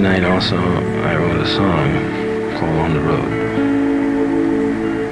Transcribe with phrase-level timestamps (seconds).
[0.00, 1.92] Tonight also I wrote a song
[2.56, 3.32] called On the Road.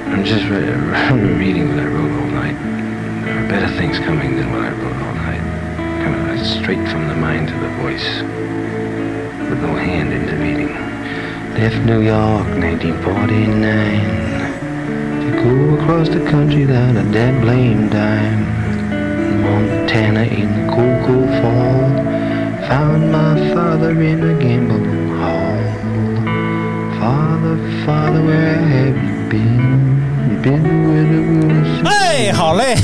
[0.09, 2.57] I'm just re- reading what I wrote all night.
[3.23, 5.43] There are better things coming than what I wrote all night.
[6.03, 8.23] Coming straight from the mind to the voice,
[9.47, 10.73] with no hand intervening.
[11.53, 13.61] Left New York, 1949
[15.21, 18.43] to go across the country without a dead blame dime.
[19.43, 21.88] Montana in the cold fall.
[22.69, 25.57] Found my father in a gambling hall.
[26.99, 29.67] Father, father, where have you been?
[30.29, 31.87] You been where the woods.
[31.89, 32.75] 哎，好嘞，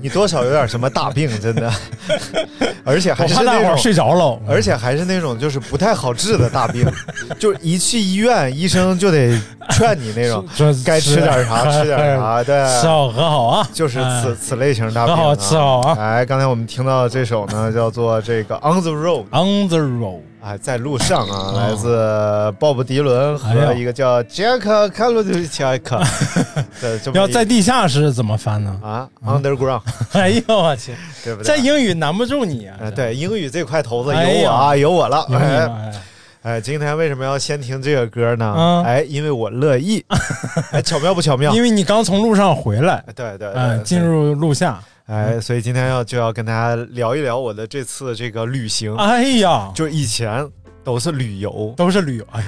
[0.00, 1.72] 你多少有点什么大病，真的，
[2.84, 4.38] 而且还是那种怕大伙儿睡着了。
[4.48, 6.86] 而且还是那种就是不太好治的大病，
[7.38, 9.38] 就一去医院，医生就得
[9.70, 10.44] 劝你那种
[10.84, 14.36] 该吃点啥吃点啥，对，吃好喝好啊，就是此哎。
[14.40, 15.96] 此类型大病、吃好啊。
[15.98, 26.00] 哎，刚才我们听到这首呢，叫做这个《On the Road》，On the road，哎，在路上啊，来自鲍勃迪伦和一个叫杰克·卡鲁迪杰克
[27.12, 28.80] 要在地下室怎么翻呢？
[28.82, 31.44] 啊，Underground， 哎呦我去，对不对？
[31.44, 32.76] 在英语难不住你啊！
[32.82, 35.26] 哎，对，英语这块头子有我啊，有我了。
[35.32, 35.92] 哎哎
[36.42, 38.54] 哎，今天为什么要先听这个歌呢？
[38.56, 40.02] 嗯哎，因为我乐意。
[40.72, 41.52] 哎，巧妙不巧妙？
[41.54, 43.52] 因为你刚从路上回来，对对
[43.84, 48.94] 进入路下，哎，所以今天要就要跟大家聊一聊我的这次这个旅行。
[48.94, 50.48] 哎呀，就以前
[50.84, 52.46] 都是旅游，都是旅游，哎呀，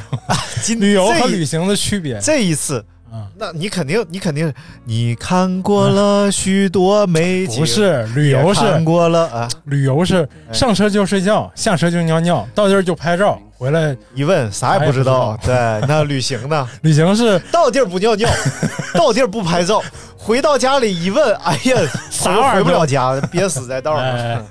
[0.79, 4.53] 旅游和旅行的区别，这一次，嗯那你肯定，你肯定，
[4.85, 9.49] 你看过了许多美景，不是旅游是过了啊。
[9.65, 15.39] 旅游是哎上车就睡觉，下车就尿尿，到地儿就拍照，回来一问啥也不知道。
[15.45, 15.55] 对，
[15.87, 16.67] 那旅行呢？
[16.83, 18.29] 旅行是到地儿不尿尿，
[18.95, 19.83] 到地儿不拍照，
[20.17, 21.77] 回到家里一问，哎呀，
[22.11, 24.05] 啥玩意儿回不了家，憋死在道上。
[24.05, 24.43] 哎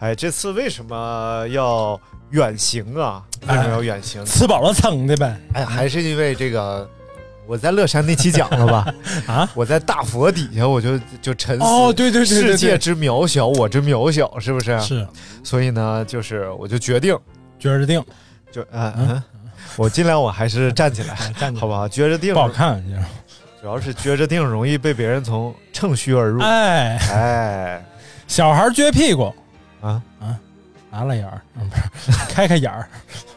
[0.00, 2.00] 哎，这次为什么要
[2.30, 3.22] 远行啊？
[3.48, 4.24] 为什么要远行？
[4.24, 5.36] 吃饱了撑的呗。
[5.54, 6.88] 哎，还是因为这个，
[7.48, 8.94] 我在乐山那期讲了吧？
[9.26, 11.64] 啊，我在大佛底下，我就就沉思。
[11.64, 14.78] 哦对对对对对世界之渺小，我之渺小，是不是？
[14.80, 15.08] 是，
[15.42, 17.18] 所以呢，就是我就决定，
[17.58, 18.04] 决定。
[18.52, 18.92] 就嗯？
[18.98, 19.22] 嗯，
[19.76, 21.60] 我尽量我还是站起来， 站起来。
[21.60, 21.88] 好吧？
[21.88, 22.84] 撅着腚不好看，
[23.62, 26.40] 主要是撅着腚容易被别人从乘虚而入。
[26.42, 27.84] 哎，哎，
[28.26, 29.34] 小孩撅屁股。
[29.80, 30.02] 啊？
[30.20, 30.36] 啊，
[30.92, 32.88] 拉了眼儿，嗯，不是开开眼儿，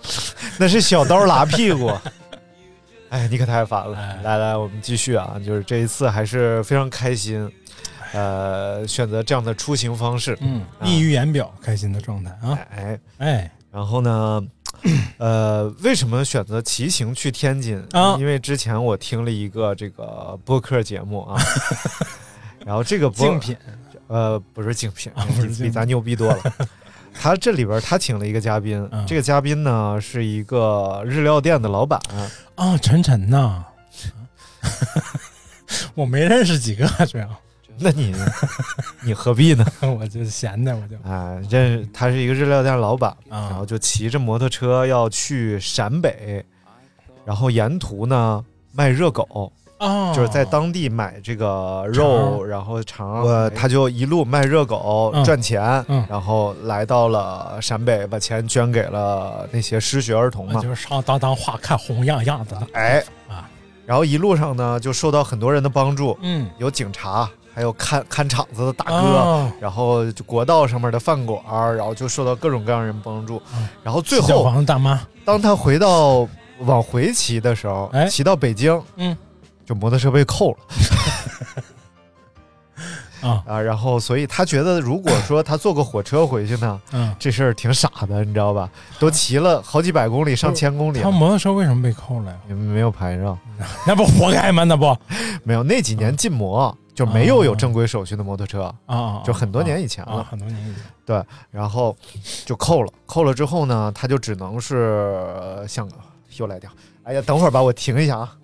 [0.57, 1.91] 那是小刀拉屁股。
[3.11, 3.97] 哎，你可太烦了！
[3.97, 7.51] 哎来来，我们继续啊，就是这一次还是非常开心，
[8.13, 10.37] 呃，选择这样的出行方式。
[10.39, 14.41] 嗯，啊溢于言表，开心的状态啊，哎，哎，然后呢，
[15.17, 17.85] 呃，为什么选择骑行去天津？
[17.91, 21.37] 啊因为之前我听了一个这个播客节目啊，
[22.65, 23.57] 然后这个播竞品
[24.07, 26.41] 呃不是竞品，啊不是竞品比咱牛逼多了。
[27.13, 31.99] 他这里边他请了一个嘉宾，嗯这个嘉宾呢是一个日料店的老板，
[32.55, 33.63] 啊，晨晨呐，
[35.93, 37.27] 我没认识几个，主要。
[37.83, 38.13] 那你
[39.01, 39.65] 你何必呢？
[39.99, 46.45] 我就闲的，我就啊，认识他是一个日料店老板，啊然后就骑着摩托车要去陕北，
[47.25, 49.51] 然后沿途呢卖热狗，
[49.81, 55.23] 啊，就是在当地买这个肉，然后肠，呃，他就一路卖热狗嗯。
[55.25, 56.05] 赚钱，嗯。
[56.07, 63.03] 然后来到了陕北，把钱捐给了那些失学儿童嘛，就是上当当画看红样样的，哎。
[63.27, 63.49] 啊，
[63.85, 71.41] 然后一路上呢就受到很多人的帮助，嗯，有警察，还有看看场子的大哥，啊然后就国道上面的饭馆，
[71.75, 73.67] 然后就受到各种各样人帮助，嗯。
[73.83, 76.27] 然后最后房子大妈，当他回到
[76.59, 78.07] 往回骑的时候，哎。
[78.07, 79.17] 骑到北京，嗯，
[79.71, 80.57] 就摩托车被扣了。
[83.23, 88.69] 啊啊，然后所以他觉得如果说他坐个火车回去呢，嗯，这事儿挺傻的，你知道吧？
[88.99, 92.37] 都骑了好几百公里、上千公里，他摩托车为什么被扣了呀？
[92.53, 93.37] 没有牌照，
[93.87, 94.65] 那不活该吗？
[94.65, 94.97] 那不
[95.45, 100.83] 没有那几年禁摩就没有有正规手续的摩托车啊，就很多年以前了，啊，很多年以前。
[101.05, 101.95] 对，然后
[102.43, 105.87] 就扣了，扣了之后呢，他就只能是像
[106.37, 106.69] 又来掉。
[107.03, 108.35] 哎呀，等会儿吧，我停一下啊。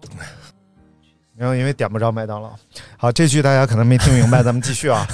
[1.37, 2.49] 然后因为点不着麦当劳，
[2.97, 5.05] 好，这句大家可能没听明白，咱们继续啊。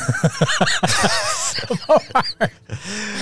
[1.54, 2.50] 什么玩意儿？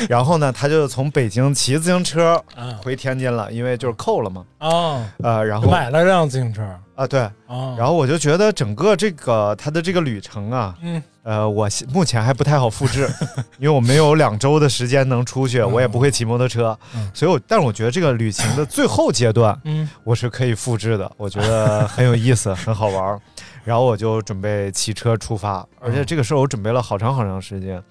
[0.07, 2.42] 然后呢，他就从北京骑自行车
[2.83, 4.45] 回天津了，因为就是扣了嘛。
[4.59, 6.62] 哦，呃，然后买了辆自行车
[7.01, 13.09] 啊，对，哦，然后我就觉得整个这个他的这个旅程啊，嗯，呃，我目前还不太好复制，
[13.57, 16.77] 因为我没有两周的时间能出去，我也不会骑摩托车，
[17.12, 23.19] 所以我，但是我觉得这个旅行的最后阶段，嗯，我是可以复制的，我觉得很有意思， 很好玩。
[23.63, 27.81] 然后我就准备骑车出发，而且这个事儿我准备了好长好长时间。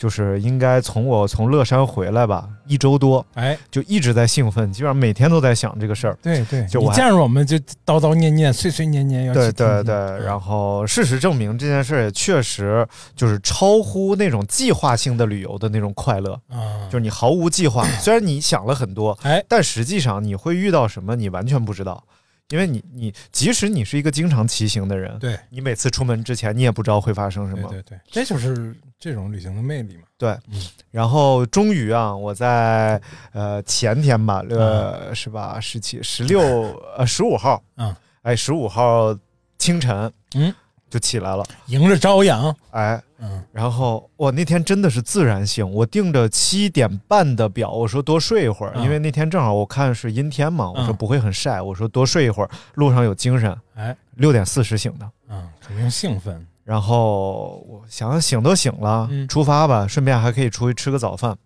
[0.00, 6.16] 就是应该从我从乐山回来吧，一周多，哎，就一直在兴奋，基本上每天都在想这个事儿。
[6.22, 9.94] 对对，就你见着我们就叨叨念念、碎碎念念要对对对，
[10.24, 22.02] 然后事实证明这件事儿也确实就是超乎那种计划性的旅游的那种快乐啊，就是你毫无计划，虽然你想了很多，哎，但实际上你会遇到什么，你完全不知道。
[22.50, 30.02] 因为你你即使你是一个经常骑行的人，对你每次出门之前你也不知道会发生什么，对对，这就是这种旅行的魅力嘛。
[30.18, 30.36] 对，
[30.90, 33.00] 然后终于啊，我在
[33.32, 36.40] 呃前天吧，呃是吧，十七、十六、
[36.96, 39.16] 呃十五号，嗯，哎，十五号
[39.56, 40.54] 清晨，嗯，
[40.90, 48.82] 就起来了，迎着朝阳，哎，嗯，然后我那天真的是自然醒，我定着七点半的表，我说多睡一会儿，嗯。
[48.82, 56.44] 因为那天正好我看是阴天嘛，我说不会很晒，我说多睡一会儿，路上有精神，哎，六点四十醒的，嗯，肯定兴奋。
[56.64, 59.26] 然后我想想醒都醒了，嗯。
[59.28, 61.36] 出发吧，顺便还可以出去吃个早饭。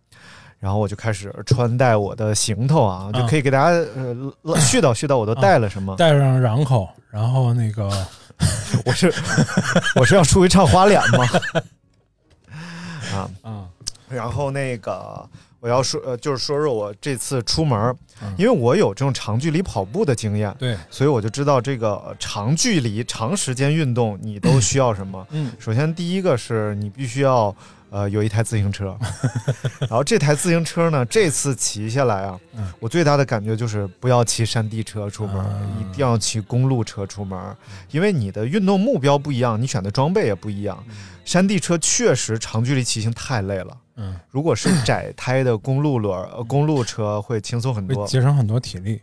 [0.61, 4.15] 然后我就开始穿戴我的行头啊，就可以给大家呃
[4.57, 5.95] 絮叨絮叨我都带了什么。
[5.97, 7.91] 带上瓤口，然后那个
[8.85, 9.13] 我是
[9.97, 11.29] 我是要出去唱花脸吗？
[13.15, 13.65] 啊啊，
[14.09, 15.29] 然后那个
[15.61, 17.97] 我要说呃，就是说说我这次出门，
[18.37, 25.27] 因为我有这种长距离跑步的经验，对，所以我就知道这个长距离长时间运动你都 需要什么。
[25.31, 27.55] 嗯，首先第一个是你必须要
[27.95, 28.99] 呃有一台自行车，
[29.79, 32.73] 然后这台自行车呢，这次骑下来啊，嗯。
[32.81, 35.47] 我最大的感觉就是不要骑山地车出门，
[35.79, 37.39] 一定要骑公路车出门，
[37.93, 40.85] 因为你的运动目标不一样，你选的装备也不一样。
[41.25, 43.77] 山地车确实长距离骑行太累了。
[43.97, 49.01] 嗯，如果是窄胎的公路轮、呃公路车会轻松很多，节省很多体力。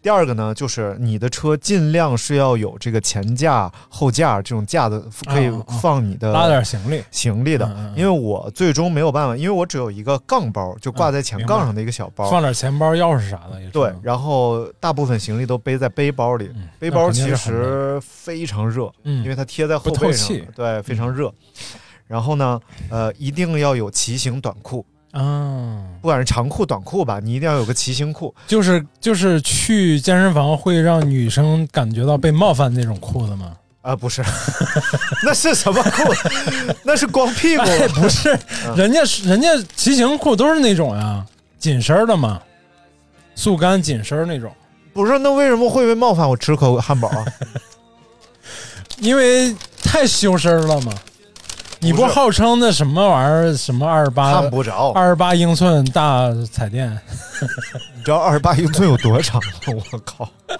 [0.00, 5.50] 第二个呢，就是你的车尽量是要有这个前架、后架这种架子，可以
[5.80, 7.68] 放你的拉点行李行李的。
[7.96, 13.92] 因为我最终没有办法，因为我只有一个杠包，就挂在前杠上的一个小包，放点钱包、钥匙啥的也对。
[14.02, 21.32] 然后大部分行李都背在背包里，背包其实非常热，嗯因为它贴在后背上，对，非常热。
[22.06, 22.58] 然后呢，
[22.88, 24.86] 呃，一定要有骑行短裤。
[25.12, 28.34] 啊，不管是长裤、短裤吧，你一定要有个骑行裤。
[28.46, 33.52] 就是就是去健身房会让女生感觉到被冒犯那种裤子吗？
[33.80, 34.22] 啊，不是，
[35.24, 36.12] 那是什么裤？
[36.84, 37.62] 那是光屁股？
[37.62, 38.38] 哎、不是，
[38.76, 41.24] 人家人家骑行裤都是那种呀，
[41.58, 42.42] 紧身的嘛，
[43.34, 44.52] 速干紧身那种。
[44.92, 46.28] 不是，那为什么会被冒犯？
[46.28, 47.24] 我吃口汉堡啊，
[49.00, 50.92] 因为太修身了嘛。
[51.80, 53.56] 你不号称那什么玩意儿？
[53.56, 54.40] 什么二十八？
[54.40, 54.90] 看不着。
[54.90, 56.90] 二十八英寸大彩电，
[57.96, 59.82] 你知道二十八英寸有多长吗？
[59.92, 60.28] 我靠！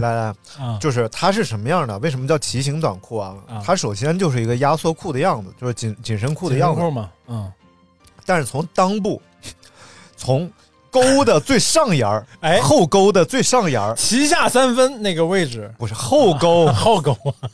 [0.00, 1.98] 来来，啊、就是它是什么样的？
[2.00, 3.34] 为什么叫骑行短裤啊？
[3.48, 7.08] 啊它首先就是一个压缩裤的样子，就是紧紧身裤的样子嘛。
[7.28, 7.50] 嗯。
[8.26, 9.20] 但是从裆部，
[10.16, 10.50] 从
[10.90, 17.48] 沟的最上沿儿， 哎，后沟的最上沿儿，脐下三分那个位置，不是后沟，啊、后沟啊。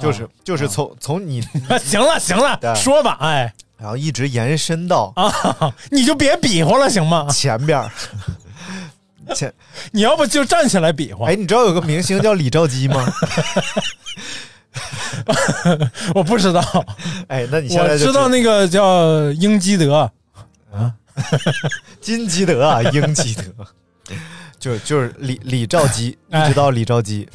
[0.00, 1.40] 就是、啊、就是从、啊、从你
[1.82, 5.32] 行了行了，说吧，哎，然后一直延伸到啊，
[5.90, 7.26] 你就别比划了，行吗？
[7.30, 7.82] 前边
[9.34, 9.52] 前，
[9.90, 11.28] 你要不就站起来比划？
[11.28, 13.12] 哎，你知道有个明星叫李兆基吗？
[16.14, 16.62] 我不知道。
[17.28, 20.08] 哎，那你现在我知道那个叫英基德
[20.72, 20.92] 啊，
[22.00, 23.42] 金基德啊，英基德，
[24.60, 27.28] 就就是李李兆基，一直到李兆基。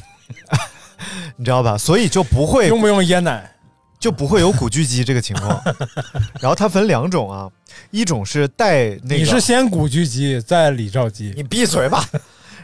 [1.36, 1.76] 你知道吧？
[1.78, 3.50] 所以就不会用不用椰奶，
[3.98, 5.60] 就不会有古巨基这个情况。
[6.40, 7.48] 然后它分两种啊，
[7.90, 12.04] 一种是带那个，你是先古巨基再李兆基，你闭嘴吧。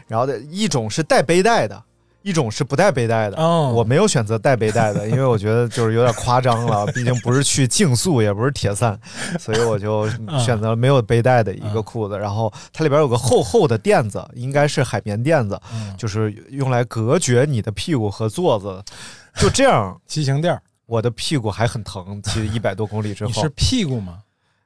[0.07, 1.83] 然后的一种是带背带的，
[2.21, 8.99] 一种是不带背带的，哦我没有选择带背带的，因为我觉得就是有点夸张了， 毕竟不是去竞速，也不是铁三，
[9.39, 10.09] 所以我就
[10.43, 12.17] 选择了没有背带的一个裤子。
[12.17, 18.83] 然后它里边有个厚厚的垫子，应该是海绵垫子，嗯就是用来隔绝你的屁股和座子。
[19.35, 24.17] 就这样， 骑行垫儿，我的屁股还很疼，骑一百多公里之后你是，屁股吗？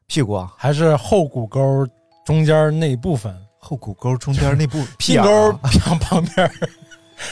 [0.07, 1.87] 屁股啊，还是后骨沟
[2.25, 3.35] 中间那部分？
[3.59, 6.51] 后骨沟中间那部屁 屁沟眼儿啊旁旁边儿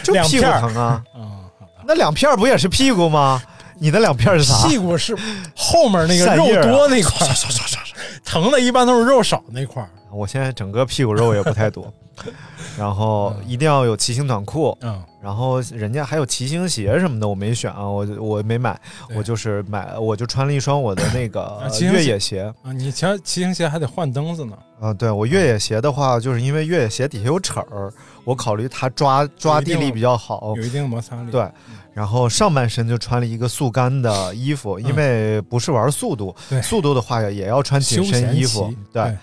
[0.03, 1.03] 就屁股疼啊。
[1.15, 1.43] 嗯，
[1.85, 3.41] 那两片不也是屁股吗？
[3.79, 4.67] 你的两片是啥？
[4.67, 5.17] 屁股是
[5.55, 7.27] 后面那个肉多那块，
[8.23, 9.83] 疼的一般都是肉少那块。
[10.11, 11.91] 我现在整个屁股肉也不太多，
[12.77, 18.79] 然后一定要有骑行短裤，嗯，然后人家还有骑行鞋什么的，我没选啊，我我没买，
[19.15, 22.43] 我就是买，我就穿了一双我的那个越野鞋。
[22.63, 24.57] 啊，你骑骑行鞋还得换蹬子呢。
[24.79, 27.91] 啊，对我越野鞋的话，就是因为越野鞋底下有齿儿，
[28.23, 30.53] 我考虑它抓抓地力比较好。
[30.55, 31.29] 有，一定摩擦力。
[31.31, 31.47] 对，
[31.93, 39.17] 然后上半身就穿了一个速干的衣服，因为不是玩速度，嗯速度的话也要穿紧身衣服，对，对。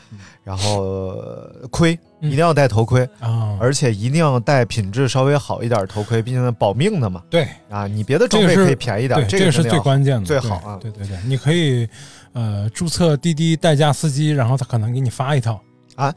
[0.45, 2.29] 然后呃盔嗯。
[2.29, 7.23] 一定要戴头盔，啊，而且一定要戴品质稍微好一点的头盔，毕竟保命的嘛。
[7.31, 10.77] 对，啊，你别的装备可以便宜点，对，这个是最关键的，最好啊。
[10.81, 11.89] 对对对，你可以
[12.33, 15.61] 呃注册滴滴代驾司机，然后他可能给你发一套。
[15.99, 16.15] 啊，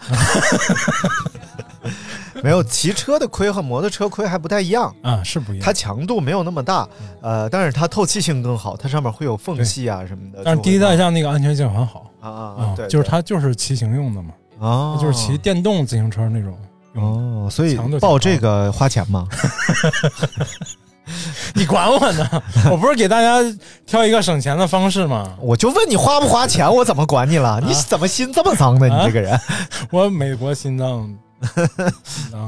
[2.44, 5.66] 没有骑车的盔和摩托车盔还不太一样，啊，是不一样。
[5.66, 6.88] 它强度没有那么大，
[7.22, 10.42] 呃，但是它透气性更好，它上面会有缝隙啊什么的。
[10.46, 16.56] 但是滴滴代驾那个安全性很好啊啊啊啊，对，就是它就是骑行用的嘛，啊，就是骑电动自行车那种。
[16.94, 19.26] 哦，所以报这个花钱吗？
[21.56, 22.44] 你管我呢？
[22.70, 23.38] 我不是给大家
[23.86, 25.36] 挑一个省钱的方式吗？
[25.40, 27.60] 我就问你花不花钱，我怎么管你了？
[27.66, 28.88] 你怎么心这么脏呢？
[28.88, 29.40] 你这个人，
[29.92, 31.14] 我美国心脏，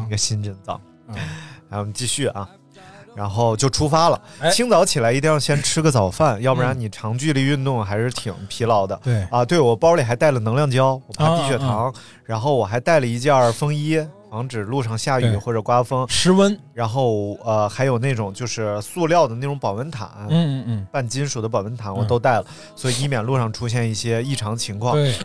[0.05, 0.79] 你个心真脏。
[1.10, 1.15] 嗯
[1.70, 2.48] 然后我们继续啊，
[3.15, 4.22] 然后就出发了。
[4.39, 8.96] 哎清早起来一定要先吃个早饭，要不然你长距离运动还是挺疲劳的。
[9.03, 11.93] 对啊，对我包里还带了能量胶，我怕低血啊糖。
[12.25, 14.00] 然后我还带了一件风衣，
[14.34, 16.08] 防止路上下雨或者刮风。
[16.10, 22.08] 失温，然后呃，还有那种就是塑料的那种保温毯，嗯嗯嗯，半金属的保温毯我嗯。
[22.08, 24.96] 都带了，所以以免路上出现一些异常情况。
[24.96, 25.16] 对，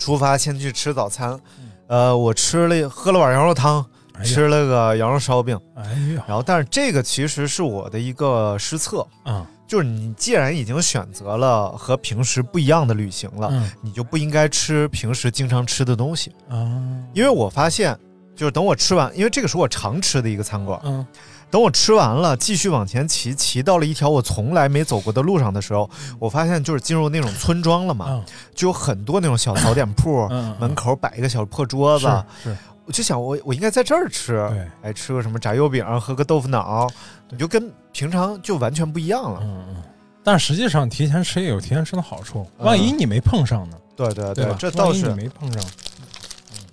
[0.00, 1.38] 出发先去吃早餐，
[1.86, 3.86] 呃，我吃了喝了碗羊肉汤，
[4.24, 5.84] 吃了个羊肉烧饼，哎
[6.16, 13.70] 呀，然后但是这个其实是我的一个失策，啊，就是你既然已经选择了和平时不一样的旅行了，嗯。
[13.80, 16.66] 你就不应该吃平时经常吃的东西，啊，
[17.14, 17.96] 因为我发现。
[18.38, 20.80] 就是等我吃完，因为这个是我常吃的一个餐馆。
[20.84, 21.04] 嗯，
[21.50, 25.90] 等我吃完了，继续往前骑，骑到了一条我从来没走过的路上的时候，
[26.20, 30.28] 我发现就是进入那种村庄了嘛，啊就有很多那种小早点铺，
[30.60, 32.06] 门口摆一个小破桌子，
[32.40, 36.88] 是是，我就想我我应该在这儿吃，对，哎，吃个什么炸油饼，喝个豆腐脑，
[37.28, 39.40] 你就跟平常就完全不一样了。
[39.42, 39.82] 嗯嗯。
[40.22, 43.76] 但实际上，提前吃也有提前吃的好处，万一你没碰上呢？
[43.96, 44.54] 对对对吧？
[44.58, 45.62] 这倒是没碰上，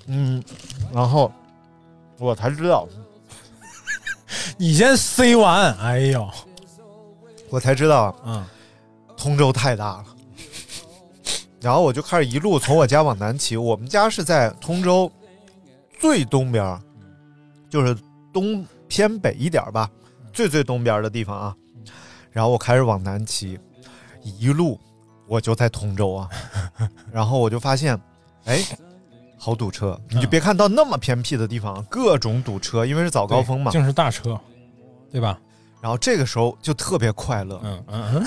[0.07, 0.43] 嗯，
[0.93, 1.31] 然后
[2.17, 2.88] 我才知道，
[4.57, 6.29] 你先塞完，哎呦，
[7.50, 8.45] 我才知道嗯
[9.17, 10.05] 通州太大了。
[11.62, 15.12] 然后我就开始一路从我家往南骑，我们家是在通州
[16.00, 16.79] 最东边儿，
[17.69, 17.98] 就是
[18.31, 19.89] 东偏北一点儿吧，
[20.31, 21.55] 最最东边儿的地方啊。
[22.31, 23.60] 然后我开始往南骑，
[24.22, 24.79] 一路
[25.27, 26.29] 我就在通州啊，
[27.12, 28.00] 然后我就发现，
[28.43, 28.63] 哎，
[29.46, 29.96] 好堵车！
[30.10, 33.70] 你就别看到那么偏僻的地方，各种堵车，因为是早高峰嘛。
[33.70, 34.36] 净是大车，
[35.12, 35.38] 对吧？
[35.80, 38.25] 然后这个时候就特别快乐，嗯嗯嗯，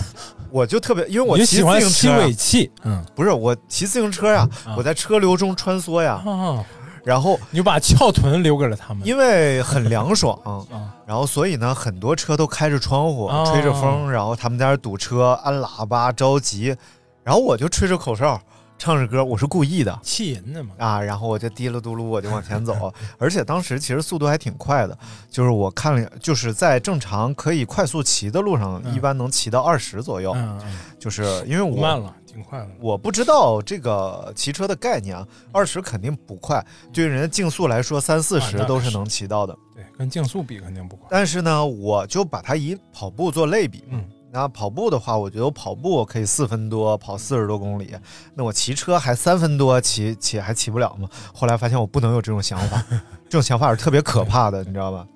[0.49, 2.19] 我就特别，因为我骑自行车啊。
[2.19, 3.05] 尾气，嗯。
[3.17, 4.77] 不是我骑自行车呀，啊。
[4.77, 6.65] 我在车流中穿梭呀，啊，
[7.05, 10.39] 然后你就把翘臀留给了他们，因为很凉爽，
[10.71, 10.95] 啊。
[11.05, 13.45] 然后所以呢，很多车都开着窗户，哦。
[13.51, 16.77] 吹着风，然后他们在那堵车，按喇叭着急，
[17.25, 18.41] 然后我就吹着口哨，
[18.79, 19.99] 唱着歌，我是故意的。
[20.03, 24.97] 气人的嘛，啊，然后我就滴了嘟噜，我就往前走， 而且当时其实速度还挺快的，
[25.29, 28.95] 就是我看了，就是在正常可以快速骑的路上，嗯。
[28.95, 39.57] 一般能骑到二十左右，嗯嗯，就是因为我慢了，挺快的，我不知道这个骑车的概念啊，二十肯定不快，对于人家竞速来说，三四十都是能骑到的。
[39.75, 43.85] 对，跟竞速比肯定不快，但是呢，我就把它以跑步做类比。
[43.91, 47.95] 嗯，那跑步的话，我觉得我跑步我可以四分多跑四十多公里，
[48.35, 51.09] 那我骑车还三分多骑骑还骑不了吗？
[51.33, 52.85] 后来发现我不能有这种想法，
[53.25, 55.07] 这种想法是特别可怕的，你知道吧？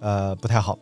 [0.00, 0.78] 呃，不太好。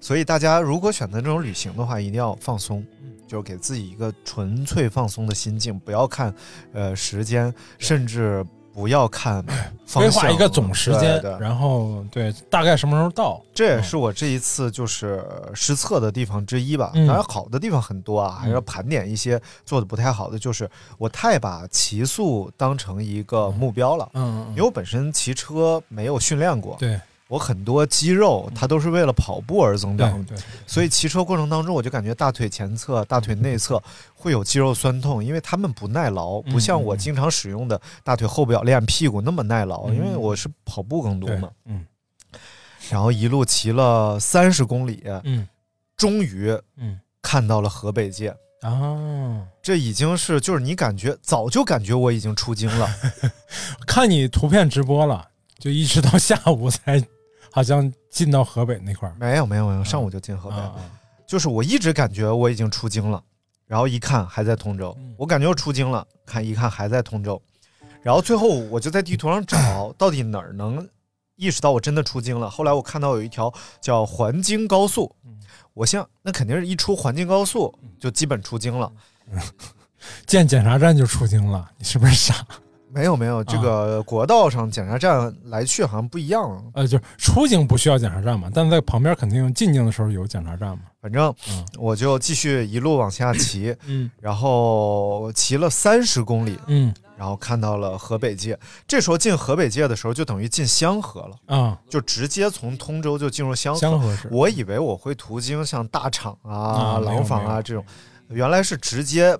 [0.00, 2.84] 所以大家如果选择这种旅行的话，一定要放松，
[3.26, 6.32] 就是给自己一个纯粹放松的心境，不要看
[6.72, 9.44] 呃时间，甚至不要看
[9.86, 13.40] 方向，规划一个总时间，然后对大概什么时候到？
[13.54, 16.90] 这也是我这一次就是失策的地方之一吧。
[16.94, 17.06] 嗯。
[17.06, 20.38] 当然，好的地方很多啊，还是要盘点一些做的不太好的。
[20.38, 30.24] 就是我太把骑速当成一个目标了，嗯，因为我本身骑车没有训练过，对我很多肌肉它都是为了跑步而增长。
[30.66, 33.82] 所以骑车过程当中，我就感觉大腿前侧、大腿内侧
[34.14, 41.50] 会有肌肉酸痛，因为它们不耐劳，嗯不像我经常使用的大腿后表链、屁股那么耐劳，嗯因为我是跑步更多嘛。
[41.64, 41.84] 嗯。
[42.90, 45.48] 然后一路骑了三十公里，嗯。
[45.96, 47.00] 终于嗯。
[47.22, 48.36] 看到了河北界。
[48.60, 52.88] 啊，这已经是就是你感觉早就感觉我已经出京了，
[53.86, 55.28] 看你图片直播了，
[55.58, 56.98] 就一直到下午才
[57.54, 59.14] 好像进到河北那块儿。
[59.16, 60.74] 没有没有没有，上午就进河北，啊
[61.24, 63.22] 就是我一直感觉我已经出京了，
[63.64, 67.40] 然后一看还在通州，嗯我感觉我出京了，看一看还在通州，
[68.02, 70.84] 然后最后我就在地图上找到底哪儿能
[71.36, 72.50] 意识到我真的出京了。
[72.50, 75.38] 后来我看到有一条叫环京高速，嗯
[75.74, 78.92] 我想那肯定是一出环京高速就基本出京了。
[80.26, 82.44] 见检查站就出京了，你是不是傻？
[82.94, 90.84] 没有没有，这个国道上检查站来去好像不一样，呃，就是出京不需要检查站嘛，但在旁边肯定进京的时候有检查站嘛。
[91.02, 91.66] 反正嗯。
[91.76, 94.08] 我就继续一路往下骑，嗯。
[94.20, 96.94] 然后骑了三十公里，嗯。
[97.16, 98.58] 然后看到了河北界。
[98.88, 103.80] 这时候进河北界的时候，就等于进香河了，啊，就直接从通州就进入香河。
[103.80, 107.84] 香河是我以为我会途经像大厂啊、廊坊啊这种，
[108.28, 109.36] 原来是直接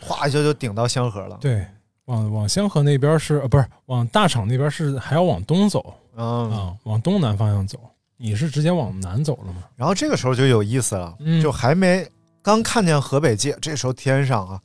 [0.00, 1.38] 哗一下就顶到香河了。
[1.40, 1.64] 对，
[2.06, 7.78] 往往香河那边是呃不是往大厂那边是还要往东走嗯，啊，往东南方向走。
[8.16, 9.64] 你是直接往南走了吗？
[9.74, 12.06] 然后这个时候就有意思了，嗯就还没
[12.40, 14.60] 刚看见河北界，这时候天上啊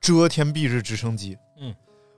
[0.00, 1.74] 遮天蔽日直升机，嗯，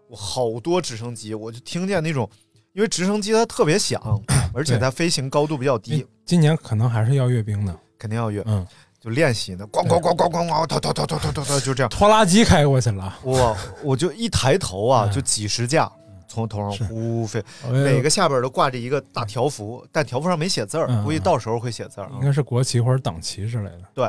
[0.09, 2.29] 我好多直升机，我就听见那种，
[2.73, 4.21] 因为直升机它特别响，
[4.52, 8.67] 而且它飞行高度比较低，今年可能还是要阅兵的，肯定要阅嗯，
[9.03, 15.13] 就练习呢，咣咣咣咣咣咣，突突突突突突突，就这样，拖拉机开过去了，我我就一抬头啊，嗯。
[15.13, 15.91] 就几十架。
[16.29, 22.12] 从头上呼飞，哎每个下边都挂着一个大条幅，但条幅上没写字儿，嗯估计到时候会写字儿啊。
[22.15, 23.83] 应该是国旗或者党旗之类的。
[23.93, 24.09] 对，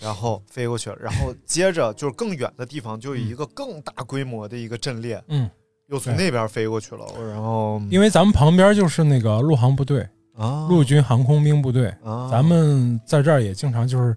[0.00, 5.48] 然后飞过去了，然后接着就是更远的地方，就有一个更大规模的一个阵列，嗯，
[5.86, 7.80] 又从那边飞过去了，然后。
[7.88, 10.00] 因为咱们旁边就是那个陆航部队，
[10.36, 14.16] 啊，陆军航空兵部队，啊，咱们在这儿也经常就是，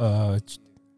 [0.00, 0.40] 呃，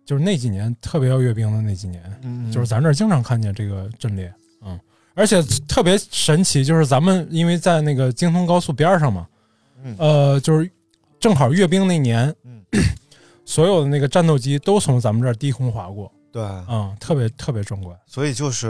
[0.05, 4.33] 就是那几年特别要阅兵的那几年，嗯就是咱这儿经常看见这个阵列，
[4.65, 4.79] 嗯，
[5.15, 9.27] 而且特别神奇，就是咱们因为在那个京通高速边上嘛，
[9.83, 9.97] 嗯。
[9.99, 10.71] 呃，就是
[11.19, 12.63] 正好阅兵那年，嗯。
[13.45, 17.95] 所有的那个战斗机都从咱们这儿低空划过，对，嗯，特别特别壮观。
[18.07, 18.69] 所以就是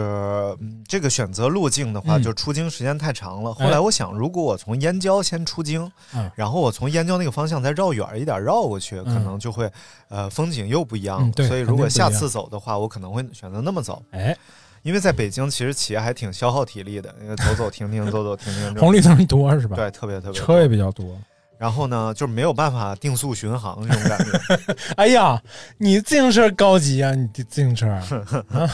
[0.59, 3.51] 嗯这个选择路径的话，嗯就出京时间太长了。
[3.51, 9.71] 哎后来我想，如果我从燕郊先出京，嗯然后我从燕郊那个方向再绕远一点绕过去，可嗯能就会
[10.09, 14.03] 呃风景又不一样嗯对所以如果下次走的话，我可能会选择那么走。
[14.11, 14.35] 哎，
[14.81, 19.77] 因为在北京其实骑还挺消耗体力的，因为走走停停， 走走停停，红绿灯多是吧？
[19.77, 21.17] 对，特别特别车也比较多。
[21.57, 24.75] 然后呢，就是没有办法定速巡航这种感觉。
[24.97, 25.41] 哎呀，
[25.77, 27.87] 你自行车高级啊，你自行车
[28.51, 28.69] 啊，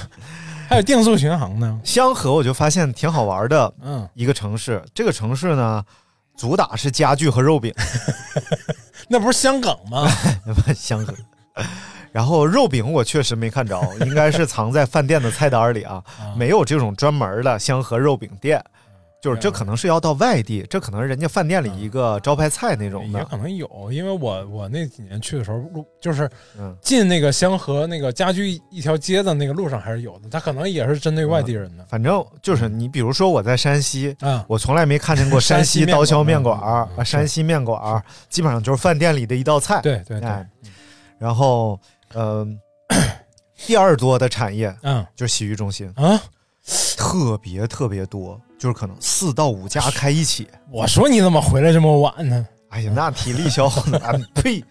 [0.67, 1.79] 还有定速巡航呢。
[1.83, 4.83] 香河我就发现挺好玩的，嗯，一个城市。
[4.93, 5.83] 这个城市呢，
[6.35, 7.73] 主打是家具和肉饼，
[9.07, 10.07] 那不是香港吗？
[10.75, 11.13] 香河。
[12.11, 16.03] 然后肉饼我确实没看着，应该是藏在饭店的菜单里啊，
[16.35, 18.63] 没有这种专门的香河肉饼店。
[19.21, 23.25] 就是这可能是要到外地，这可能是人家饭店里一个招牌菜那种的也。
[23.25, 31.86] 可能有，因为我我那几年去的时候，路就是嗯进那个香河那个家居一条街的那个路上还是有的，它可能也是针对外地人的。
[31.89, 39.82] 反正就是你，比如说我在山西，啊，我从来没看见过山西刀削面馆儿嗯嗯啊，山西面馆儿基本上就是饭店里的一道菜。
[39.82, 40.49] 对对对，哎，
[41.17, 41.77] 然后，
[42.13, 42.58] 嗯、
[43.58, 46.21] 第二多的产业嗯就是洗浴中心，啊，
[46.95, 50.47] 特别特别多，就是可能四到五家开一起。
[50.69, 52.45] 我说你怎么回来这么晚呢？
[52.69, 54.63] 哎呀，那体力消耗的，啊呸！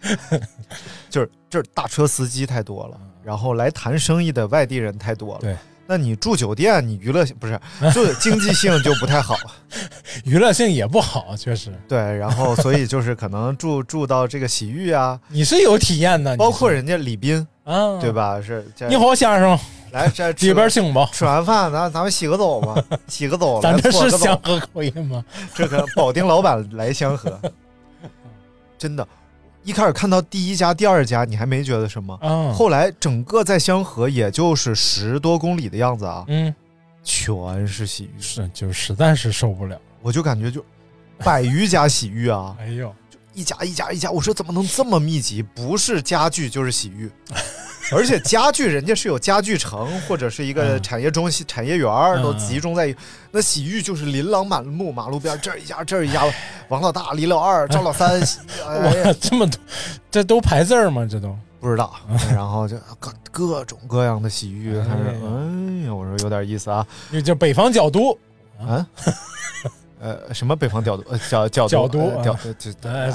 [1.09, 5.39] 就是就是大车司机太多了，然后来谈生意的外地人太多了。
[5.41, 7.59] 对，那你住酒店，你娱乐性不是
[7.93, 9.35] 就经济性就不太好。
[10.23, 11.73] 娱乐性也不好，确实。
[11.89, 18.11] 对，然后所以就是可能住住到这个洗浴啊，你是有体验的，包括人家礼宾，啊，对？
[18.11, 18.41] 吧？
[18.41, 19.57] 是你好，先生，
[19.91, 21.07] 来这吃里边请吧。
[21.13, 25.23] 吃完饭，咱咱们洗个澡吧， 洗个澡，咱这是香河口音吗？
[25.53, 27.39] 这个保定老板来香河，
[28.75, 29.07] 真的，
[29.63, 36.53] 一开始看到第一家、第二家，你还没觉得什么，嗯，后来整个在香河也就是十多公里的样子啊，嗯，
[37.03, 39.79] 全是洗浴，是就实在是受不了。
[40.01, 40.65] 我就感觉就
[41.19, 45.43] 百余家洗浴啊，哎呦，就一家一家一家，我说怎么能这么密集？
[45.43, 47.11] 不是家具就是洗浴，
[47.95, 52.95] 而且家具人家是有家具城或者是一个产业中心、产业园儿都集中在一，
[53.31, 56.23] 那洗浴就是琳琅满目，马路边这儿一家这儿一家，
[56.67, 58.21] 王老大、李老二、赵老三，
[58.67, 59.03] 哎呀。
[59.05, 59.59] 哇，这么多，
[60.11, 61.07] 这都排字儿吗？
[61.09, 61.35] 这都？
[61.59, 61.93] 不知道，
[62.31, 68.17] 然后就各各种各样的洗浴，还是，哎呀，我说有点意思啊，就叫北方角都。
[68.59, 68.85] 啊。
[69.99, 73.11] 呃，什么北方角度，呃， 角角角都呃角啊就哎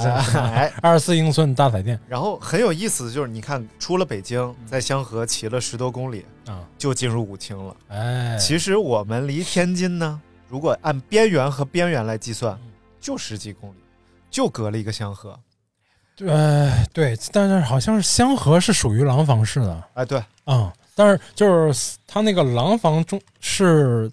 [0.53, 1.99] 哎，二十四英寸大彩电。
[2.07, 7.75] 然后很有意思的就是，你看，出了北京，在香河骑了十多公里，啊，就进入武清了。
[7.87, 12.71] 哎，其实我们离天津呢，如果按边缘和边缘来计算，嗯。
[13.01, 13.75] 就十几公里，
[14.31, 15.39] 就隔了一个香河。
[16.25, 19.83] 呃，对，但是好像是香河是属于廊坊市的。
[19.93, 24.11] 哎，对，嗯、但是就是它那个廊坊中是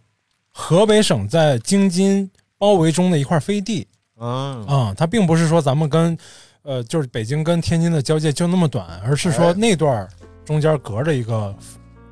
[0.51, 2.31] 河北省在京津
[2.63, 3.85] 包围中的一块飞地
[4.21, 6.17] 嗯啊、它并不是说咱们跟
[6.63, 10.09] 呃就是北京跟天津的交界就那么短，而是说哎那段儿
[10.45, 11.53] 中间隔着一个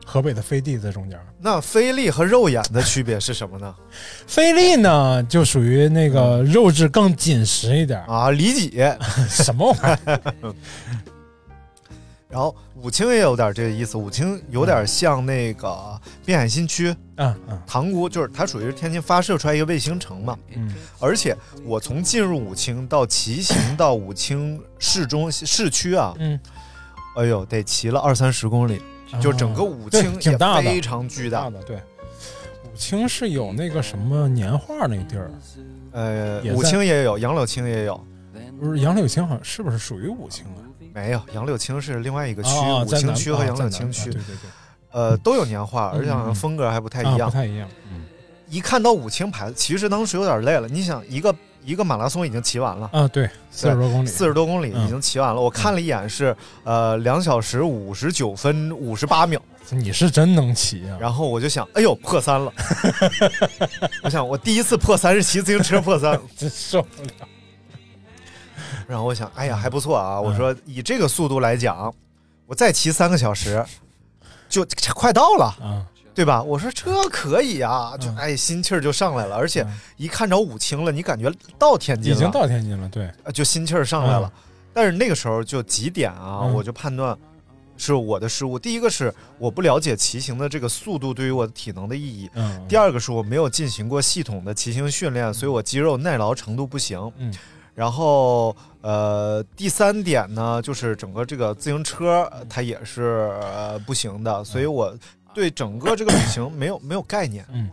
[0.04, 1.16] 河北的飞地在中间。
[1.38, 3.72] 那菲力和肉眼的区别是什么呢？
[4.26, 8.82] 菲力呢，就属于那个肉质更紧实一点儿啊，里脊
[9.30, 10.20] 什么玩意儿？
[12.28, 12.52] 然后
[12.82, 20.38] 武清也有点这个意思，武清有点像那个滨海新区，嗯嗯，塘沽，就是它属于天津发射出来一个卫星城嘛。
[20.54, 26.40] 嗯，而且我从进入武清到骑行到武清市中市区啊，嗯，
[27.16, 28.80] 哎呦，得骑了二三十公里，
[29.20, 31.50] 就整个武清也挺大的非常巨大大。
[31.50, 31.76] 的，对。
[32.64, 35.30] 武清是有那个什么年画那地儿，
[35.92, 38.06] 呃武清也有，杨柳青也有，
[38.58, 40.64] 不是杨柳青，好像是不是属于武清啊？
[40.92, 44.50] 没有，杨柳青是另外一个区，啊，武清区和杨柳青区，啊对对对，
[44.92, 47.30] 呃，都有年画，而且好像风格还不太一样啊不。
[47.30, 47.68] 太一样。
[47.92, 48.04] 嗯
[48.48, 50.66] 一看到武清牌子，其实当时有点累了。
[50.66, 51.32] 你想，一个
[51.64, 55.40] 一个马拉松已经骑完了，啊，对，四十多公里，四十多公里嗯已经骑完了。
[55.40, 59.40] 我看了一眼是，呃，两小时五十九分五十八秒。
[59.70, 60.98] 你是真能骑啊！
[61.00, 62.52] 然后我就想，哎呦，破三了！
[64.02, 67.10] 我想，我第一次破三是骑自行车破三， 真受不了。
[68.90, 70.20] 然后我想，哎呀，还不错啊！
[70.20, 71.94] 我说以这个速度来讲，
[72.44, 73.64] 我再骑三个小时，
[74.50, 76.42] 就快到了，啊，对吧？
[76.42, 79.36] 我说这可以啊，就哎，心气儿就上来了。
[79.36, 79.64] 而且
[79.96, 84.32] 一看着武清了，你感觉到天津了，已经到天津了，对，呃就心气儿上来了。
[84.72, 87.16] 但是那个时候就几点啊，嗯我就判断
[87.76, 88.58] 是我的失误。
[88.58, 97.00] 第一个是我不了解骑行的这个速度对于我的体能的意义，嗯，第二个是我没有进行过系统的骑行训练，所以我肌肉耐劳程度不行。
[97.18, 97.32] 嗯，
[97.72, 104.96] 然后呃，第三点呢，就是整个这个自行车呃它也是、呃、不行的，所以我
[105.34, 107.46] 对整个这个旅行没有没有概念。
[107.52, 107.68] 嗯，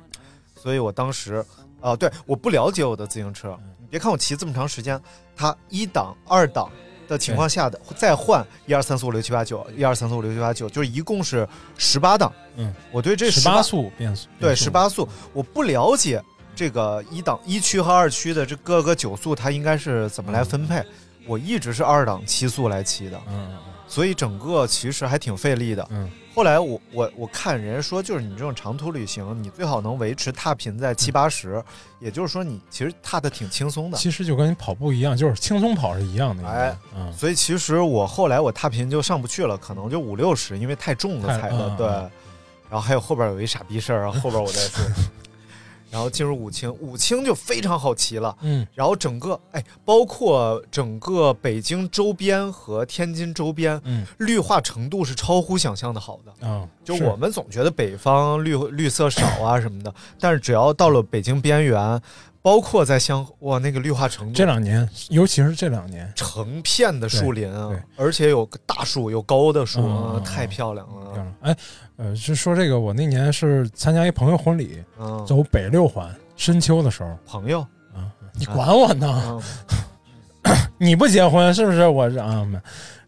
[0.56, 1.43] 所以我当时
[1.80, 3.58] 啊、对，我不了解我的自行车。
[3.62, 3.70] 嗯。
[3.80, 5.00] 你别看我骑这么长时间，
[5.36, 6.70] 它一档、二档
[7.08, 12.34] 的情况下的再换一二三四五六七八九，一二三四五六七八九，就是一共是十八档。
[12.58, 16.22] 嗯，我对这十八速变速，对十八速，我不了解
[16.58, 20.84] 这个一档一区和二区的这各个九速它应该是怎么来分配。
[21.28, 23.56] 我一直是二档七速来骑的，嗯
[23.88, 25.88] 所以整个其实还挺费力的。
[25.91, 31.63] 嗯后来我我我看人家说，就是你这种长途旅行，你最好能维持踏频在七八十，
[32.00, 33.98] 也就是说你其实踏的挺轻松的。
[33.98, 36.48] 其实就跟你跑步一样，就是轻松跑是一样的。
[36.48, 41.76] 哎，嗯，所以其实我后来我踏频就上不去了，可能就五六十，因为太重了踩的。
[41.76, 44.86] 对，然后还有后边有一傻逼事儿，然后后边我再说。
[45.89, 48.36] 然后进入武清，武清就非常好骑了。
[48.41, 56.34] 嗯，然后整个哎，包括整个北京周边和天津周边，嗯，绿化程度是超乎想象的好的。
[56.41, 62.02] 嗯，就我们总觉得北方绿绿色少啊什么的，但是只要到了北京边缘，
[62.47, 71.12] 包括在香哇那个绿化程度，这两年，尤其是这两年，成片的树林啊而且有大树，有高的树，太漂亮了。
[71.12, 71.36] 漂亮。
[71.41, 71.57] 哎，
[71.97, 77.60] 呃，是说这个，我那年是参加一朋友婚礼，嗯，走北六环深秋的时候，朋友，
[77.93, 79.21] 啊，你管我呢？
[79.27, 81.86] 嗯 你不结婚是不是？
[81.86, 82.57] 我是啊，没。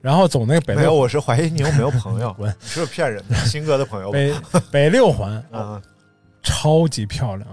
[0.02, 2.54] 然后走那个北没有，六我是怀疑你有没有朋友， 滚。
[2.60, 3.36] 你是不是骗人的？
[3.45, 4.34] 新哥的朋友，北
[4.69, 5.82] 北六环， 啊，
[6.43, 7.47] 超级漂亮。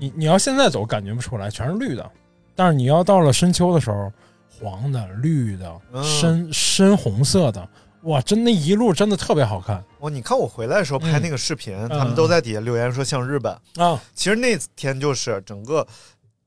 [0.00, 2.10] 嗯你你要现在走感觉不出来，全是绿的，
[2.54, 4.10] 但是你要到了深秋的时候，
[4.48, 7.68] 黄的、绿的、嗯深深红色的，
[8.04, 13.52] 哇，真那一路真的特别好看哦，你看我回来的时候拍那个视频，他们嗯都在底下留言说像日本。
[13.76, 14.00] 啊！
[14.14, 15.86] 其实那天就是整个，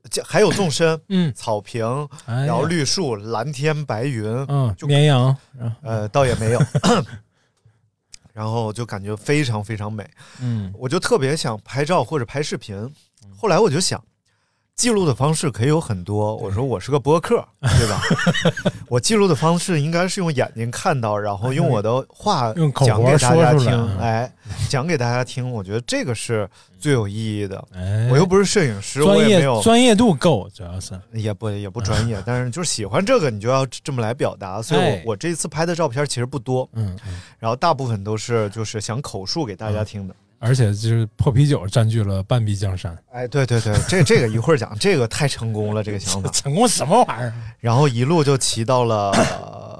[0.10, 1.86] 这还有纵深，嗯，草坪，
[2.26, 5.38] 哎然后绿树，蓝天白云，嗯，就绵羊，
[5.84, 6.62] 呃，倒也没有。
[8.34, 10.04] 然后就感觉非常非常美，
[10.42, 12.92] 嗯我就特别想拍照或者拍视频。
[13.44, 14.02] 后来我就想，
[14.74, 16.34] 记录的方式可以有很多。
[16.38, 18.02] 我说我是个播客，对吧？
[18.88, 22.54] 我记录的方式应该是用眼睛看到，然后用我的话
[22.86, 24.34] 讲给大家听，哎，
[24.70, 25.52] 讲给大家听。
[25.52, 27.62] 我觉得这个是最有意义的。
[27.74, 34.62] 哎我又不是摄影师，我专业也没有专业度够，主要是也不也不专业，但是就是喜欢这个，你就要这么来表达。
[34.62, 40.16] 所以我，哎我这一次拍的照片其实不多，嗯，嗯然后大部分都是就是想口述给大家听的。
[40.44, 46.30] 而且就是破啤酒占据了半壁江山，哎，对对对，这这个一会儿讲，这个太成功了，这个想法。
[46.36, 47.34] 成功什么玩意儿？
[47.60, 49.12] 然后一路就骑到了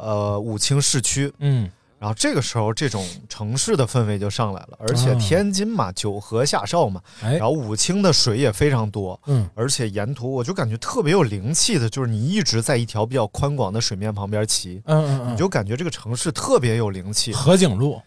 [0.02, 7.34] 呃武清市区，嗯，然后这个时候这种城市的氛围就上来了，而且啊天津嘛，九河下哨嘛，哎。
[7.34, 17.34] 然后武清的水也非常多，嗯，而且沿途我就感觉特别有灵气的，就是你一直在一条比较宽广的水面旁边骑，嗯嗯嗯，你就感觉这个城市特别有灵气。
[17.34, 18.02] 河景路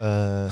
[0.00, 0.50] 呃，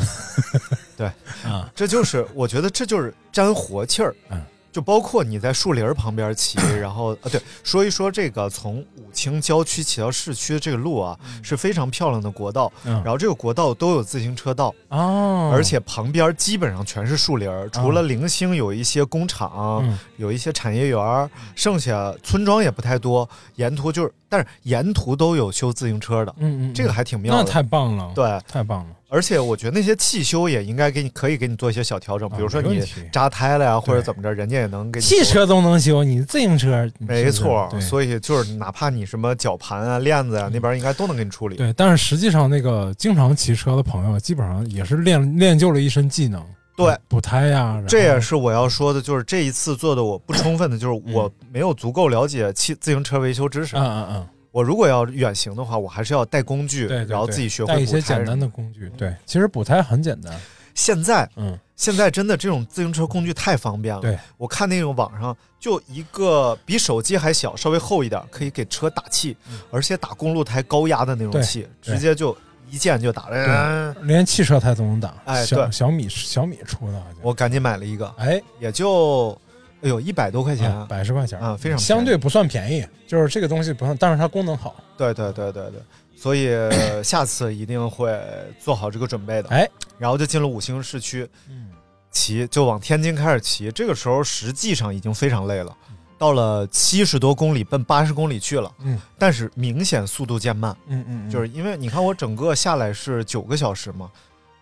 [0.97, 1.07] 对，
[1.45, 4.15] 啊，这就是我觉得这就是沾活气儿。
[4.31, 12.71] 嗯，就包括你在树林儿旁边骑， 然后啊，对，说一说这个从武清郊区骑到市区的这个路啊，是非常漂亮的国道。
[12.85, 23.29] 嗯然后这个国道都有自行车道，哦，而且旁边基本上全是树林儿，除了零星有一些工厂，嗯有一些产业园儿，剩下村庄也不太多。
[23.55, 27.43] 沿途就是，但是沿途都有修自行车的，嗯嗯，这个还挺妙的。
[27.43, 35.07] 那太棒了，对，太棒了，而且我觉得那些汽修也应该给你可以给你做一些小调整，比如说你扎胎了呀，或者怎么着，人家也能给你。
[35.07, 41.57] 汽车都能修，你自行车没错，对所以就是哪怕你什么绞盘啊、链子啊，那边应该都能给你处理。
[41.57, 46.45] 对，但是实际上那个经常骑车的朋友，基本上也是练练就了一身技能，
[46.77, 53.75] 对，补胎呀，这也是我要说的，就是这一次做的我不充分的，就是我没有足够了解汽自行车维修知识。
[53.75, 54.27] 嗯嗯嗯，
[54.59, 58.91] 我如果要远行的话，我还是要带工具，对，对然后自己学会带一些简单的工具。
[58.99, 60.37] 对，其实补胎很简单，
[60.75, 64.01] 现在，嗯，现在真的这种自行车工具太方便了。
[64.01, 69.37] 对，我看那种网上就一个比手机还小，稍微厚一点，可以给车打气，
[69.71, 72.37] 而且打公路胎高压的那种气，直接就
[72.69, 73.37] 一键就打了。
[73.37, 75.15] 嗯对，连汽车胎都能打。
[75.25, 79.41] 哎对小小米小米出的，我赶紧买了一个，哎，也就
[79.83, 84.75] 哎呦一百多块钱，啊百十块钱啊，非常相对不算便宜，就是这个东西不算，但是它功能好。
[84.97, 85.81] 对对对对对，
[86.17, 88.19] 所以呃下次一定会
[88.59, 89.49] 做好这个准备的。
[89.51, 91.69] 哎，然后就进了五星市区，嗯，
[92.11, 93.71] 骑就往天津开始骑。
[93.71, 95.77] 这个时候实际上已经非常累了，
[96.19, 98.73] 到了七十多公里，奔八十公里去了。
[98.81, 104.11] 嗯，但是明显速度渐慢，嗯嗯，就是因为你看我整个下来是九个小时嘛，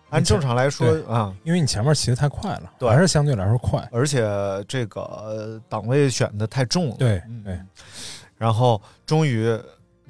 [0.09, 3.85] 按正常来说对啊，因为你前面骑的太快了，对还是相对来说快。
[3.91, 4.23] 而且
[4.67, 6.95] 这个呃档位选的太重了。
[6.97, 7.59] 对嗯对，
[8.37, 9.59] 然后终于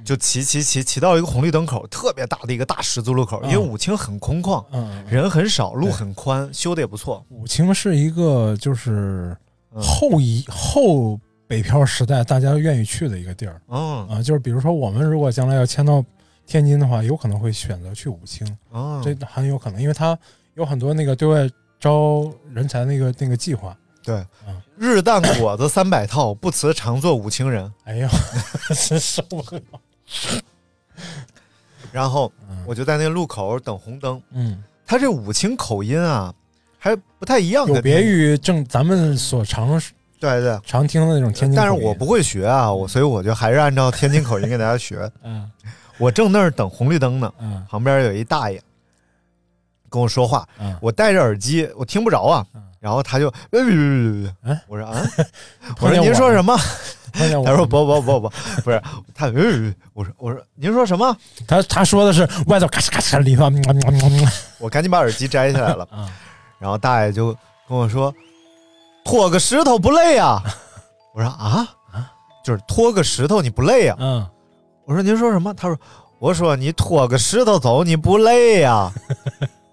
[0.06, 7.26] 就骑骑骑骑到一个红绿灯口，特别大的一个大十字路口，因为嗯武清很空旷，嗯，人很少，路很宽，修的也不错。
[7.30, 9.36] 武清是一个就是
[9.74, 16.04] 嗯后一后北漂时代大家愿意去的一个地儿嗯啊，就是比如说我们如果将来要迁到
[16.48, 20.18] 天津的话，有可能会选择去武清，啊，这很有可能，因为它
[20.56, 21.48] 有很多那个对外
[21.80, 23.78] 招人才那个那个计划。
[24.04, 27.70] 对嗯，日啖果子三百套， 不辞常做武清人。
[27.84, 28.08] 哎呦，
[28.88, 29.62] 真受不了。
[31.92, 36.34] 然后嗯我就在那个路口等红灯，嗯，他这武清口音啊，
[36.80, 39.80] 还不太一样，有别于正咱们所常
[40.20, 40.58] 对对。
[40.66, 45.12] 常听的那种天津口音，但是我不会学啊，我所以我就还是按照天津口音给大家学。
[45.24, 45.52] 嗯
[45.98, 48.62] 我正那儿等红绿灯呢，嗯旁边有一大爷
[49.90, 52.64] 跟我说话，嗯我戴着耳机，我听不着啊嗯。
[52.80, 53.26] 然后他就，
[54.68, 55.02] 我说啊，
[55.80, 56.56] 我说 您说什么？
[57.12, 58.30] 他说不不不不，
[58.64, 58.82] 不是
[59.16, 61.16] 他，呃我说我说您说什么？
[61.48, 63.46] 他他说的是外头咔嚓咔嚓，里头
[64.60, 66.08] 我赶紧把耳机摘下来了，啊
[66.60, 67.36] 然后大爷就
[67.68, 68.14] 跟我说，
[69.04, 70.40] 拖个石头不累呀？
[71.16, 72.12] 我说啊啊，
[72.44, 73.96] 就是拖个石头你不累呀？
[74.00, 74.28] 嗯，
[74.88, 75.54] 我说您说什么？
[75.54, 75.78] 他说
[76.18, 78.90] 我说你拖个石头走你不累呀？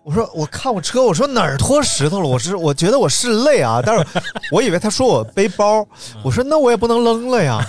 [0.03, 2.29] 我说我看我车，我说哪儿拖石头了？
[2.29, 4.05] 我是我觉得我是累啊，但是
[4.51, 5.87] 我以为他说我背包，
[6.25, 7.65] 我说那我也不能扔了呀。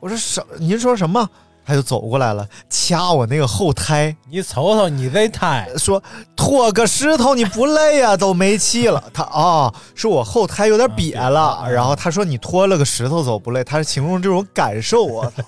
[0.00, 1.26] 我说什您说什么？
[1.64, 6.00] 他就走过来了，掐我那个后胎，你瞅瞅你这胎，说
[6.36, 9.02] 拖个石头你不累呀、都没气了。
[9.14, 15.02] 他啊、是我后胎有点瘪了，啊然后他说你拖了个石头走不累，他是形容这种感受。
[15.02, 15.42] 我操！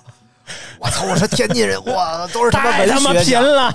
[0.79, 1.05] 我操！
[1.05, 3.41] 我说天津人，哇，都是他妈文太他妈学家。
[3.41, 3.73] 贫了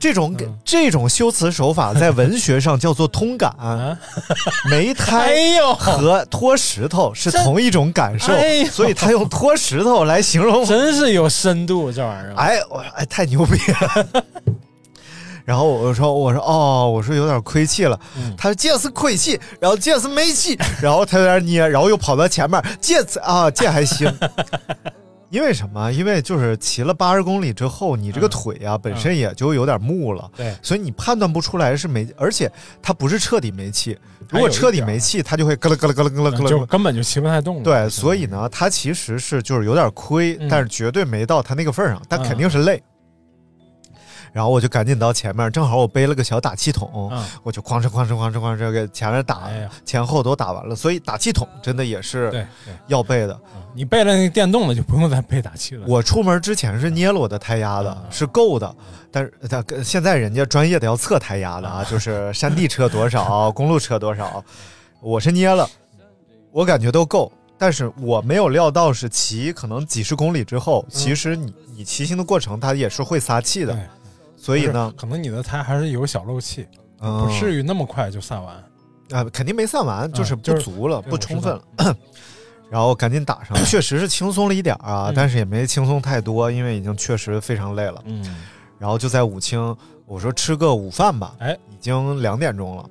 [0.00, 3.96] 这种嗯这种修辞手法在文学上叫做通感，啊！
[4.68, 10.62] 没 哎胎呦，和拖石头是同一种感受哎，所以他用拖石头来形容。
[10.66, 12.34] 真是有深度这玩意儿。
[12.36, 14.06] 哎，我哎太牛逼了。
[15.46, 17.98] 然后我说我说哦，我说有点亏气了。
[18.16, 24.12] 嗯他说这是亏气，然后这是没气，然后他在那捏，然后又跑到前面，这次啊这还行。
[25.30, 25.90] 因为什么？
[25.92, 32.50] 因为就是骑了八十公里之后，你这个腿呀本身也就有点木了，对，所以你判断不出来是没，而且
[32.82, 33.98] 它不是彻底没气。
[34.30, 37.62] 如果彻底没气，它就会咯啦咯啦咯啦咯啦咯啦，就根本就骑不太动了。
[37.62, 42.82] 对，所以呢，它其实是就是有点亏，但是绝对没到它那个份上，但肯定是累。
[44.34, 50.74] 然后我就赶紧到前面，正好我背了个小打气筒，嗯我就哐哧哐哧哐哧哐哧给前面打，哎前后都打完了。
[50.74, 52.44] 所以打气筒真的也是
[52.88, 53.40] 要背的。
[53.76, 55.84] 你背了那个电动的，就不用再背打气了。
[55.86, 58.74] 我出门之前是捏了我的胎压的，是够的。
[59.12, 64.44] 但是他现在人家专业的要测胎压的啊，就是山地车多少， 公路车多少，
[65.00, 65.70] 我是捏了，
[66.50, 67.30] 我感觉都够。
[67.56, 73.82] 但是我没有料到是骑可能几十公里之后，其实你你骑行的过程它也是会撒气的，对，
[74.44, 76.66] 所以呢可能你的胎还是有小漏气，
[77.00, 77.24] 嗯。
[77.24, 78.54] 不至于那么快就散完。
[79.10, 81.62] 啊，肯定没散完，就是不就是足了，对不充分了。
[82.70, 85.14] 然后赶紧打上， 确实是轻松了一点儿啊，嗯。
[85.14, 88.02] 但是也没轻松太多，因为已经确实非常累了。
[88.04, 88.22] 嗯，
[88.78, 89.74] 然后就在武清，
[90.06, 92.84] 我说吃个午饭吧，哎，已经两点钟了，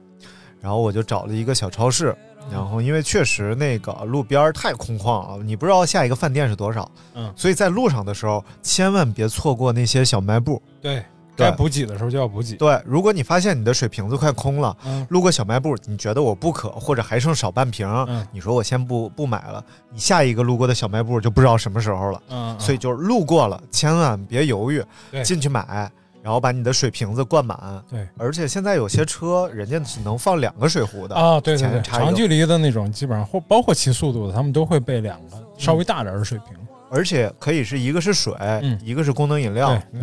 [0.59, 2.51] 然后我就找了一个小超市，嗯。
[2.51, 7.31] 然后因为确实那个路边太空旷了，你不知道下一个饭店是多少，嗯。
[7.35, 10.61] 所以在路上的时候千万别错过那些小卖部。
[10.81, 11.03] 对
[11.35, 12.55] 该补给的时候就要补给。
[12.55, 22.21] 对，如果你发现你的水瓶子快空了，嗯路过小卖部，你觉得我不渴，或者还剩少半瓶，嗯你说我先不不买了，你下一个路过的小卖部就不知道什么时候了。
[22.29, 24.83] 嗯，所以就是路过了，千万别犹豫，
[25.23, 25.91] 进去买，
[26.21, 27.83] 然后把你的水瓶子灌满。
[27.89, 36.57] 对，而且现在有些车人家是能放两个水壶的啊，对对对，长距离的那种，基本上或包括骑速度的，他们都会备两个稍微大点儿的水瓶。
[36.89, 40.01] 而且可以是一个是水，嗯一个是功能饮料，对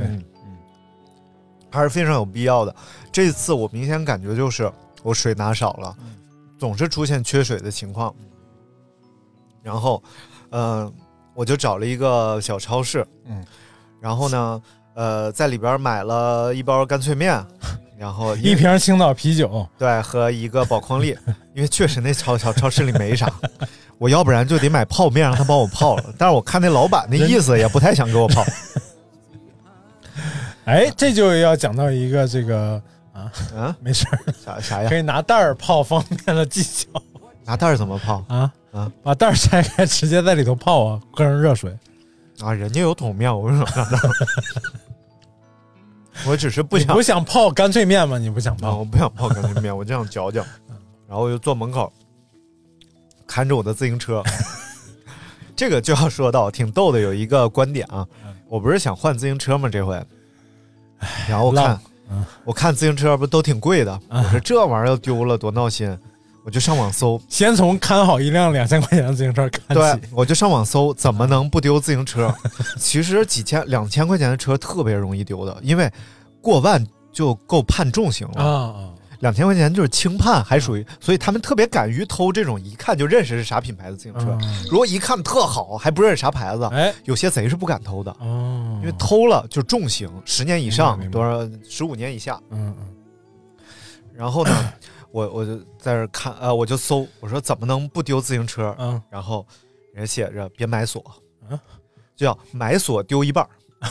[1.71, 2.75] 还是非常有必要的。
[3.13, 4.71] 这次我明显感觉就是
[5.03, 6.17] 我水拿少了，嗯
[6.59, 8.15] 总是出现缺水的情况。
[9.63, 10.03] 然后，
[10.51, 10.93] 嗯、
[11.35, 13.45] 我就找了一个小超市，嗯，
[14.01, 14.63] 然后呢，
[14.95, 17.43] 呃，在里边买了一包干脆面，
[17.99, 21.17] 然后一瓶青岛啤酒，对和一个宝矿力，
[21.55, 23.31] 因为确实那超小超市里没啥。
[23.99, 28.43] 我要不然就得买泡面让他帮我泡了，但是我看那老板那意思也不太想给我泡。
[30.71, 32.81] 哎，这就要讲到一个这个
[33.13, 34.97] 啊，啊， 没事儿，啥啥呀可？
[34.97, 36.89] 以拿袋儿泡方便的技巧
[37.45, 38.93] 拿袋儿怎么泡啊啊！
[39.03, 41.77] 把袋儿拆开，直接在里头泡啊，搁上热水。
[42.39, 42.53] 啊？
[42.55, 44.11] 人家有桶面，我为什么拿袋儿？
[46.27, 48.17] 我只是不想我不想泡干脆面吗？
[48.17, 48.77] 你不想啊，泡？
[48.79, 50.45] 我不想泡干脆面，我就想嚼嚼。
[51.09, 51.93] 然后我就坐门口
[53.27, 54.23] 看着我的自行车。
[55.57, 58.07] 这个就要说到挺逗的，有一个观点啊，
[58.49, 59.69] 我不是想换自行车吗？
[59.69, 60.01] 这回，
[61.29, 65.97] 然后我看，嗯我看自行车不都挺贵的，我说这玩意儿要丢了多闹心，
[66.45, 72.35] 我就上网搜，先从看好一辆两千块钱的自行车看对。，我就上网搜怎么能不丢自行车。
[72.79, 75.91] 其实几千、两千块钱的车特别容易丢的，因为
[76.41, 78.93] 过万就够判重刑了。
[79.21, 84.37] 两千块钱就是轻判，还属于，所以他们特别敢于偷这种一看就认识是啥品牌的自行车。
[84.41, 84.65] 嗯。
[84.71, 86.93] 如果一看特好，还不认识啥牌子，哎。
[87.05, 92.41] 有些贼是不敢偷的，哦，因为偷了就重刑，十年以上，多少十五年以下。
[92.51, 92.89] 嗯嗯。
[94.15, 94.73] 然后呢，
[95.13, 98.75] 我我就在这看，呃，我就搜，我说怎么能不丢自行车？
[98.79, 99.01] 嗯。
[99.11, 99.47] 然后
[99.95, 101.05] 人家写着别买锁，
[101.51, 101.59] 嗯。
[102.17, 103.47] 就叫买锁丢一半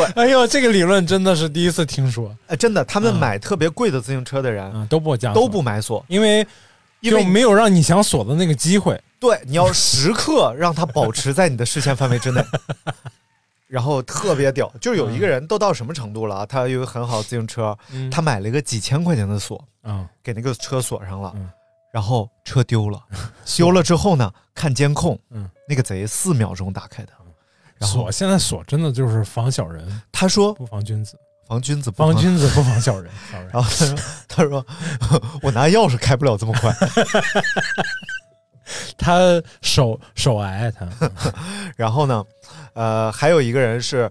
[0.00, 0.12] 儿。
[0.14, 3.18] 哎呦，这个理论真的是第一次听说，哎，真的，他们嗯。
[3.18, 6.46] 买特别贵的自行车的人嗯，都不加都，不买锁，因为
[7.00, 8.98] 因为就没有让你想锁的那个机会。
[9.20, 12.42] 对，你要时刻让它保持在你的视线范围之内。
[13.68, 16.46] 然后特别屌，就有一个人都到什么程度了啊？
[16.46, 18.10] 他有一个很好的自行车，嗯。
[18.10, 20.06] 他买了一个几千块钱的锁，嗯。
[20.22, 21.48] 给那个车锁上了，嗯。
[21.92, 23.02] 然后车丢了，
[23.56, 27.12] 丢了之后呢，看监控，嗯，那个贼四秒钟打开的，
[27.82, 33.12] 然后锁现在锁真的就是防小人，他说不防君子，防君子不防君子不防小人。
[33.52, 33.96] 然后他说
[34.28, 34.64] 他说
[35.42, 36.72] 我拿钥匙开不了这么快，
[38.96, 40.88] 他手手癌， 他
[41.76, 42.24] 然后呢，
[42.74, 44.10] 呃，还有一个人是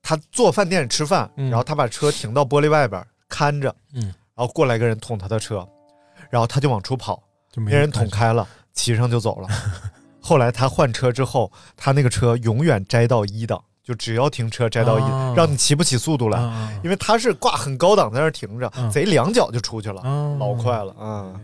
[0.00, 5.66] 他坐饭店吃饭，嗯然后他把车停到玻璃外边看着，嗯，然后过来一个人捅他的车，
[6.30, 9.48] 然后他就往出跑，就没人捅开了，骑上就走了。
[10.22, 16.72] 后来他换车之后，他那个车永远摘到一档，就只要停车摘到一，哦让你骑不起速度来，啊。
[16.84, 18.90] 因为他是挂很高档在那儿停着，嗯。
[18.90, 20.36] 贼两脚就出去了，啊。
[20.38, 21.40] 老快了，嗯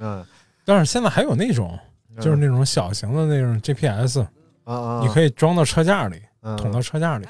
[0.00, 0.26] 嗯。
[0.64, 1.78] 但是现在还有那种，
[2.16, 2.20] 嗯。
[2.20, 4.20] 就是那种小型的那种 GPS，
[4.64, 6.56] 啊啊，你可以装到车架里，嗯。
[6.56, 7.26] 捅到车架里，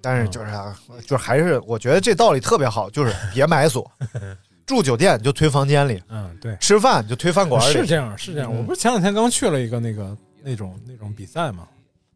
[0.00, 3.90] 但是就是啊，就是还是我觉得这道理特别好，就是 别买锁，
[4.64, 8.50] 住酒店就推房间里，嗯，对，吃饭就推饭馆里，是这样，是这样。
[8.50, 8.56] 嗯。
[8.56, 11.68] 我不是前两天刚去了一个那个那种那种比赛嘛，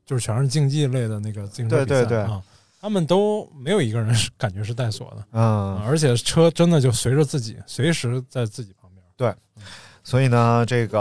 [0.04, 2.42] 就是全是竞技类的那个自行车比赛对对对啊，
[2.80, 9.04] 他们都没有一个人是感觉是带锁的，嗯啊而且车真的就随着自己，随时在自己旁边。
[9.16, 9.32] 对，
[10.02, 11.00] 所以呢，这个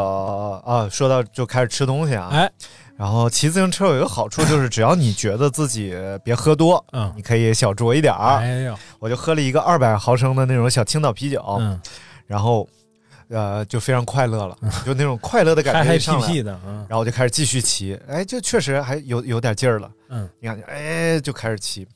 [0.66, 2.52] 啊，说到就开始吃东西啊，哎，
[2.98, 8.38] 然后骑自行车有一个好处就是，只要你觉得自己别喝多，嗯，你可以小酌一点儿。
[8.38, 11.82] 哎呦，我就喝了一个二百毫升的那种小青岛啤酒，嗯，
[12.28, 12.68] 然后
[13.32, 16.86] 呃就非常快乐了，就那种快乐的感觉嗨嗨一上来屁屁的嗯。
[16.90, 21.88] 然后我就开始继续骑，哎，就确实还有有点劲儿了，嗯，你看，哎，就开始骑，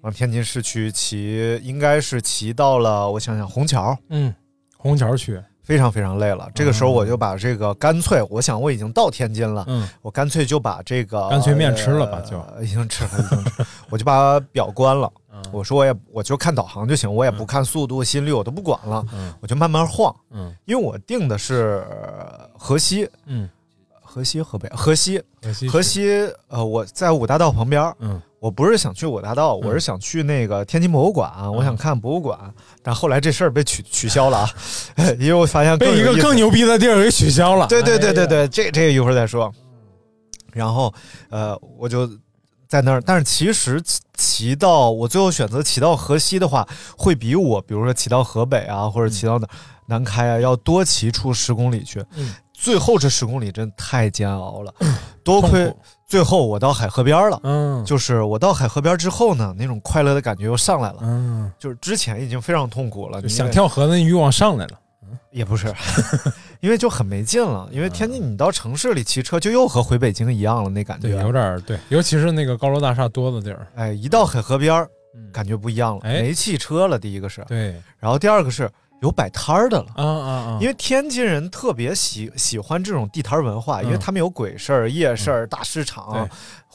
[0.00, 4.34] 往天津市区骑，应该是骑到了，我想想，虹桥，嗯，
[4.76, 6.50] 虹桥区非常非常累了。
[6.54, 12.36] 这个时候我就把这个干脆，我想我已经到天津了，嗯，我干脆就把这个干脆面吃了吧就。
[12.40, 15.10] 呃已经吃了，已经吃了，我就把表关了。
[15.44, 15.50] 嗯。
[15.52, 19.32] 我说我也我就看导航就行，我也不看速度、心率，我都不管了，嗯。
[19.40, 20.14] 我就慢慢晃。
[20.30, 23.48] 嗯，因为我定的是呃河西，嗯，
[24.00, 31.52] 河西河北河西河西河西，呃，我在五大道旁边，嗯，我不是想去五大道，我是想去那个天津博物馆，嗯。
[31.52, 32.38] 我想看博物馆，
[32.82, 34.38] 但后来这事儿被取取消了。
[34.38, 34.48] 啊，
[35.18, 37.66] 因为我发现被一个更牛逼的地儿给取消了。
[37.66, 39.52] 对对对对对，这这个一会儿再说。
[40.52, 40.92] 然后
[41.30, 42.06] 呃，我就
[42.72, 46.66] 在那儿，但是其实骑骑到我最后选择骑到河西的话，
[46.96, 49.46] 会比我比如说骑到河北啊，或者骑到哪
[49.84, 52.02] 南开啊，要多骑出十公里去。
[52.16, 54.72] 嗯最后这十公里真太煎熬了，
[55.22, 55.70] 多亏
[56.06, 57.38] 最后我到海河边了。
[57.42, 60.98] 嗯，就是我到海河边之后呢，那种快乐的感觉又上来了。
[61.02, 64.78] 嗯，就是之前已经非常痛苦了，想跳河的欲望上来了。
[65.30, 65.72] 也不是，
[66.60, 67.68] 因为就很没劲了。
[67.72, 73.66] 因为天津你到城市里骑车，就又和回北京一样了，那感觉对，有点儿对，尤其是那个高楼大厦多的地儿。
[73.74, 74.88] 哎，一到海河边儿，
[75.32, 76.98] 感觉不一样了，哎没汽车了。
[76.98, 79.86] 第一个是，对，然后第二个是有摆摊儿的了。
[79.96, 80.58] 啊啊啊！
[80.60, 86.28] 因为天津人特别喜喜欢这种地摊儿文化，因为嗯他们有鬼市儿、夜市儿、大市场、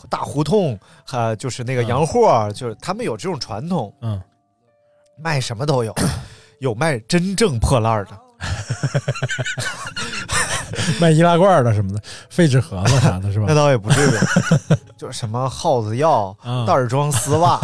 [0.09, 3.93] 大胡同，还就是那个洋货儿，就是他们有这种传统。
[4.01, 4.21] 嗯，
[5.19, 5.95] 卖什么都有，
[6.59, 8.11] 有卖真正破烂儿的，
[10.99, 13.45] 卖易拉罐的什么的，废纸盒子啥的，是吧？
[13.49, 14.13] 那倒也不至于，
[14.97, 16.65] 就是什么耗子药、啊。
[16.65, 17.59] 袋装丝袜，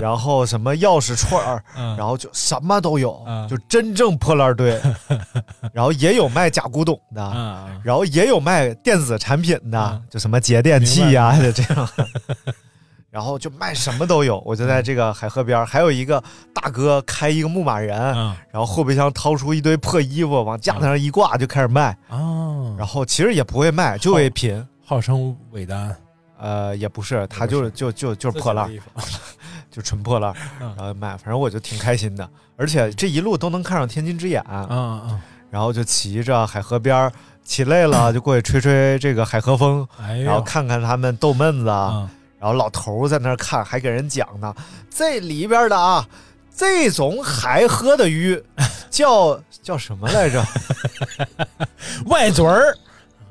[0.00, 3.46] 然后什么钥匙串儿，嗯然后就什么都有，啊。
[3.48, 4.78] 就真正破烂堆。
[5.72, 11.88] 然后也有卖假古董的，啊然后也有卖电子产品的，就什么节电器呀、就这样。
[13.10, 16.22] 然后就卖什么都有， 我就在这个海河边儿，还有一个
[16.54, 21.96] 大哥开一个牧马人，啊然后后备箱掏出一堆破衣服，往架子上一挂就开始卖。
[22.08, 22.74] 啊！
[22.78, 24.66] 然后其实也不会卖，就为品。
[24.84, 25.94] 号称伟丹，
[26.38, 28.68] 呃，也不是，他就是就就就是破烂
[29.70, 34.66] 就纯破烂，嗯然后卖，反正我就挺开心的，而且这一路都能看上天津之眼，嗯
[35.08, 35.20] 嗯！
[35.50, 37.12] 然后就骑着海河边儿，
[37.44, 44.54] 骑累了就过去吹吹这个海河风，哎然后看看他们逗闷子，啊然后老头儿在那儿看，还给人讲呢，
[44.88, 46.04] 这里边的啊，
[46.56, 48.42] 这种海河的鱼
[48.90, 50.42] 叫叫什么来着？
[52.06, 52.74] 外嘴儿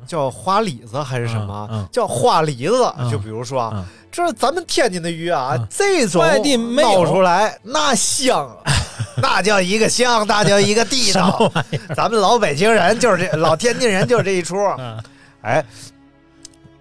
[0.07, 1.67] 叫花李子还是什么？
[1.71, 2.93] 嗯嗯叫花梨子。
[2.97, 8.71] 嗯就比如说啊，嗯这是咱们天津的鱼啊，嗯这种外地没有捞出来那香啊，
[9.21, 11.51] 那叫一个香，那叫一个地道。
[11.95, 14.55] 咱们老北京人就是这，老天津人就是这一出。
[14.77, 15.01] 嗯
[15.41, 15.63] 哎，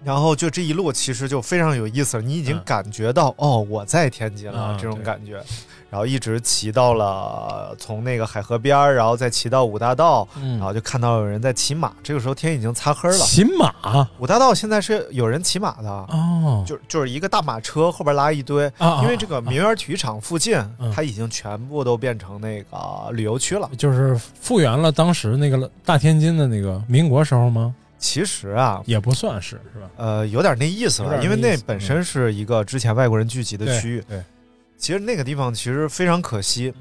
[0.03, 5.41] 然后就这一路其实就非常有意思了，你已经嗯感觉到、哦，我在天津了、嗯这种感觉。
[5.89, 11.91] 然后一直骑到了从那个海河边儿，然后再骑到五大道，嗯然后就看到有人在骑马。
[12.03, 13.17] 这个时候天已经擦黑了。
[13.17, 13.73] 骑马
[14.19, 23.67] 五大道现在是有人骑马的，哦，就就是一个大马车后边拉一堆，啊因为这个民园体育场附近，嗯它已经全部都变成那个旅游区了。
[23.75, 27.73] 就是复原了当时那个大天津的那个民国时候吗？
[27.99, 29.89] 其实啊，也不算是，是吧？
[29.97, 34.03] 呃，有点那意思有了，因为那本身是一个之前外国人聚集的区域。
[34.07, 34.23] 对，
[34.77, 36.73] 其实那个地方其实非常可惜。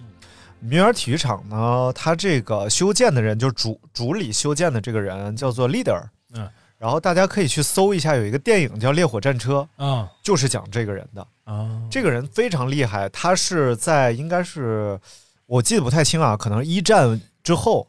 [0.61, 6.03] 明园体育场呢，它这个修建的人，就是主主理修建的这个人叫做 leader。
[6.35, 6.49] 嗯，
[6.79, 11.27] 然后大家可以去搜一下，有一个电影叫《烈火战车》，啊就是讲这个人的。
[11.45, 14.99] 啊，这个人非常厉害，他是在应该是
[15.47, 17.87] 我记得不太清啊，可能一战之后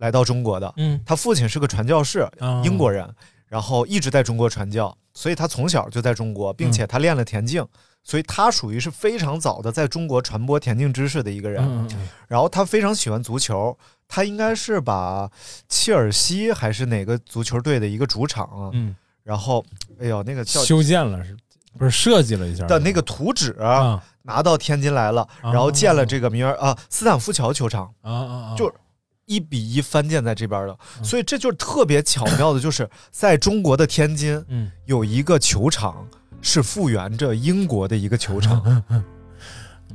[0.00, 0.70] 来到中国的。
[0.76, 1.00] 嗯。
[1.06, 2.60] 他父亲是个传教士，啊。
[2.64, 3.08] 英国人，
[3.46, 7.66] 然后一直在中国传教，所以他从小就在中国，并且他练了田径，
[8.02, 11.88] 所以他属于是非常早的在中国传播田径知识的一个人。
[12.26, 13.76] 然后他非常喜欢足球，
[14.08, 15.30] 他应该是把
[15.68, 19.64] 切尔西还是哪个足球队的一个主场啊，嗯，然后
[20.00, 21.36] 哎呦那个叫修建了是
[21.78, 24.02] 不是设计了一下的那个图纸啊。
[24.22, 28.74] 拿到天津来了，哦然后建了这个名儿啊斯坦福桥球场，啊啊啊，就是
[29.30, 36.04] 一比一翻建在这边的，嗯所以这就是特别巧妙的，就是在中国的天津嗯有一个球场
[36.42, 38.60] 是复原着英国的一个球场。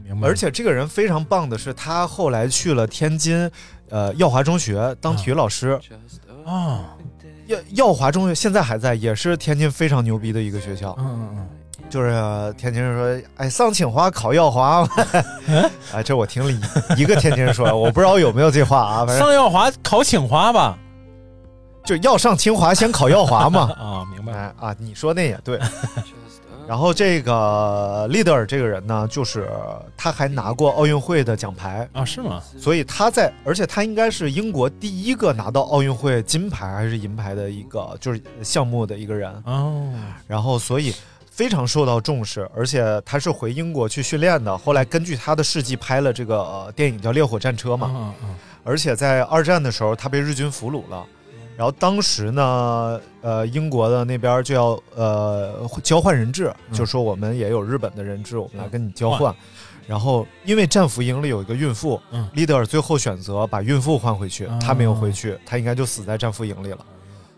[0.03, 3.49] 明白，而且这个人非常棒的是，他后来去了天津，
[3.89, 5.79] 呃，耀华中学当体育老师。
[6.45, 6.95] 啊，
[7.47, 10.95] 耀耀华中学现在还在，也是天津非常牛逼的一个学校。
[10.99, 11.49] 嗯嗯嗯，
[11.89, 14.87] 就是呃天津人说，哎，上清华考耀华，
[15.93, 20.77] 哎，这我听了一一个天津人说，我不知道有没有这话啊，反正上耀华考清华吧？
[21.85, 23.71] 就要上清华先考耀华嘛。
[23.77, 24.33] 啊，明白。
[24.33, 25.59] 哎啊，你说那也对。
[26.67, 29.47] 然后这个利德尔这个人呢，就是
[29.95, 32.41] 他还拿过奥运会的奖牌啊，是吗？
[32.59, 39.93] 所以他在，而且他应该是英国第一个拿到奥运会金牌还是银牌的一个就是项目的一个人哦。
[40.25, 40.91] 然后所以
[41.35, 44.57] 非常受到重视，而且他是回英国去训练的。
[44.57, 47.91] 后来根据他的事迹拍了这个、呃、电影叫《烈火战车》嘛。
[47.93, 48.35] 嗯嗯。
[48.63, 51.05] 而且在二战的时候，他被日军俘虏了。
[51.57, 59.35] 然后当时呢，呃，英国的那边就要呃交换人质，嗯、就说我们也有日本的人质，我们来跟你交换。
[59.85, 66.79] 然后因为战俘营里有一个孕妇，嗯，利德尔最后选择把孕妇换回去，哦、他没有回去，他应该就死在战俘营里了。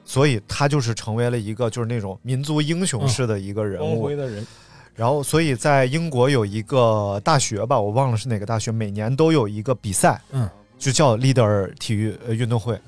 [0.08, 4.10] 所以他就是成为了一个就是那种民族英雄式的一个人物。
[4.16, 4.47] 的人。
[4.95, 10.49] 然后，所以在英国有一个大学吧，我忘了是哪个大学，每年都有一个比赛，嗯，
[10.80, 12.80] 就叫利德尔体育呃运动会。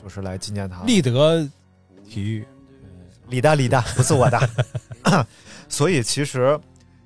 [0.00, 1.44] 就是来纪念他，立德
[2.08, 2.46] 体育，
[3.28, 4.38] 李大李大不是我的，
[5.68, 6.56] 所以其实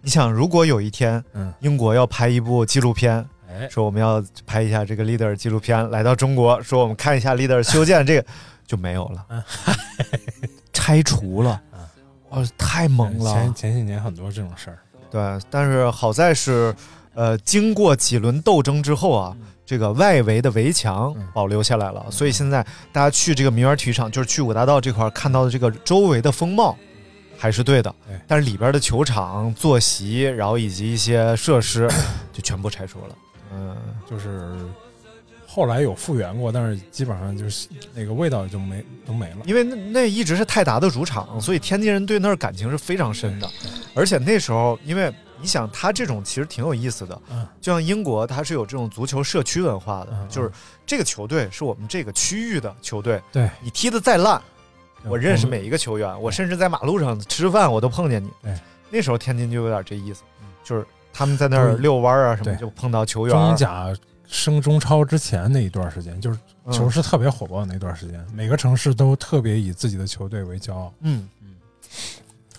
[0.03, 8.27] 你想，如果有一天，嗯，英国要拍一部纪录片，哎，说我们要拍一下这个 leader 纪录片，来到中国，说我们看一下 leader 修建这个
[8.71, 9.45] 就没有了，
[10.73, 11.61] 拆除了，
[12.29, 13.35] 哇，太猛了！
[13.35, 14.79] 前前几年很多这种事儿，
[15.11, 16.73] 对，但是好在是，
[17.15, 19.37] 呃，经过几轮斗争之后啊。
[19.67, 22.61] 这个外围的围墙保留下来了，所以现在
[22.91, 26.77] 大家去这个名园体育场，就是去五大道这块看到的这个周围的风貌，
[27.39, 27.95] 还是对的。
[28.27, 31.89] 但是里边的球场、坐席，然后以及一些设施，
[32.35, 33.15] 就全部拆除了。
[33.53, 33.77] 嗯，
[34.11, 34.59] 就是
[35.53, 39.39] 后来有复原过，但是基本上就是那个味道就没都没了。
[39.47, 43.51] 因为那那一直是泰达的主场，所以天津人对那儿感情是非常深的。
[43.93, 50.53] 而且那时候，因为你想，他这种其实挺有意思的，嗯，就像英国，它是有这种足球社区文化的，嗯、就是
[50.87, 54.41] 这个球队是我们这个区域的球队，对你踢得再烂，
[55.05, 58.31] 我认识每一个球员，我甚至在马路上吃饭我都碰见你。
[58.89, 60.23] 那时候天津就有点这意思，
[60.63, 63.35] 就是他们在那儿遛弯啊什么，就碰到球员。
[63.35, 63.93] 中甲
[64.31, 66.39] 升中超之前那一段时间，就是
[66.71, 70.93] 球是特别火爆的那段时间，嗯、每个城市都特别以自己的球队为骄傲。
[71.01, 71.55] 嗯嗯，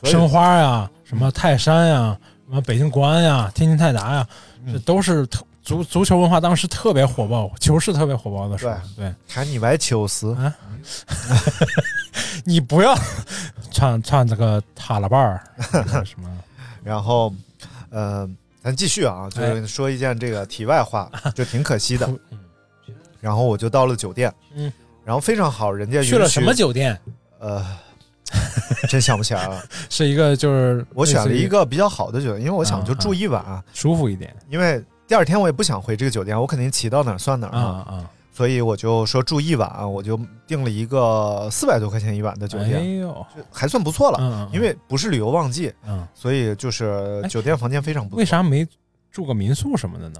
[0.03, 2.17] 申花呀，什么泰山呀。
[2.47, 4.27] 什么北京国安呀、天津泰达呀，
[4.69, 5.25] 这都是
[5.63, 8.75] 足足球文化当时特别火爆，球市特别火爆的时候。
[8.97, 10.53] 对，看你玩球丝啊！
[12.43, 12.93] 你不要
[13.71, 15.41] 唱唱这个塔拉伴儿
[16.03, 16.29] 什么。
[16.83, 17.33] 然后，
[17.89, 18.29] 呃，
[18.63, 22.09] 咱继续啊，就是说一件这个题外话， 就挺可惜的。
[23.19, 24.71] 然后我就到了酒店，嗯，
[25.03, 26.97] 然后非常好，人家去了什么酒店？
[27.39, 27.65] 呃。
[28.87, 34.33] 真想不起来了， 是一个就是我选了一个比较好的酒店，因为我想就住一晚，啊、舒服一点。
[34.49, 38.09] 因为第二天我也不想回这个酒店，我肯定骑到哪儿算哪儿啊啊，
[38.41, 44.17] 所以我就说住一晚，我就订了一个四百多块钱一晚的酒店，哎呦，还算不错了。
[44.19, 48.17] 嗯、因为不是旅游旺季，嗯，所以就是酒店房间非常不错。
[48.17, 48.67] 为啥没
[49.11, 50.19] 住个民宿什么的呢？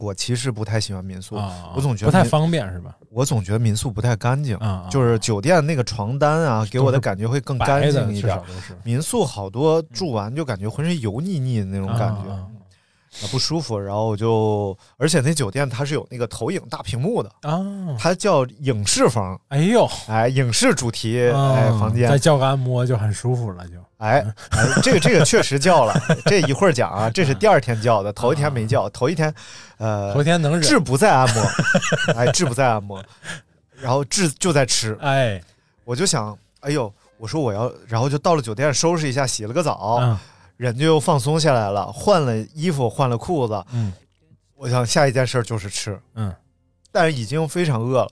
[0.00, 2.96] 我其实不太喜欢民宿，啊、我总觉得不太方便是吧？
[3.10, 8.36] 我总觉得民宿不太干净，啊、就是酒店那个床单啊，给我的感觉会更干净一点。
[8.82, 12.36] 民宿好多住完就感觉浑身油腻腻的那种感觉，
[13.30, 13.78] 不舒服。
[13.78, 17.60] 然后我就，而且那酒店它是有那个投影大屏幕的啊，
[17.98, 19.38] 它叫影视房。
[19.48, 23.74] 哎呦，哎，影视主题哎房间，再叫个按摩就很舒服了就。
[23.98, 25.94] 哎，哎这个这个确实叫了，
[26.26, 29.32] 这一会儿讲啊，这是第二天叫的，头一天没叫，头一天，
[29.78, 31.42] 呃，头一天能忍，志不在按摩，
[32.16, 33.00] 哎，志不在按摩，
[33.80, 35.40] 然后志就在吃，哎，
[35.84, 40.18] 我就想，哎呦，我说我要，然后就到了酒店收拾一下，洗了个澡，嗯、
[40.56, 43.92] 人就又放松下来了，换了衣服，换了裤子，嗯，
[44.56, 46.34] 我想下一件事就是吃，嗯，
[46.90, 48.10] 但是已经非常饿了，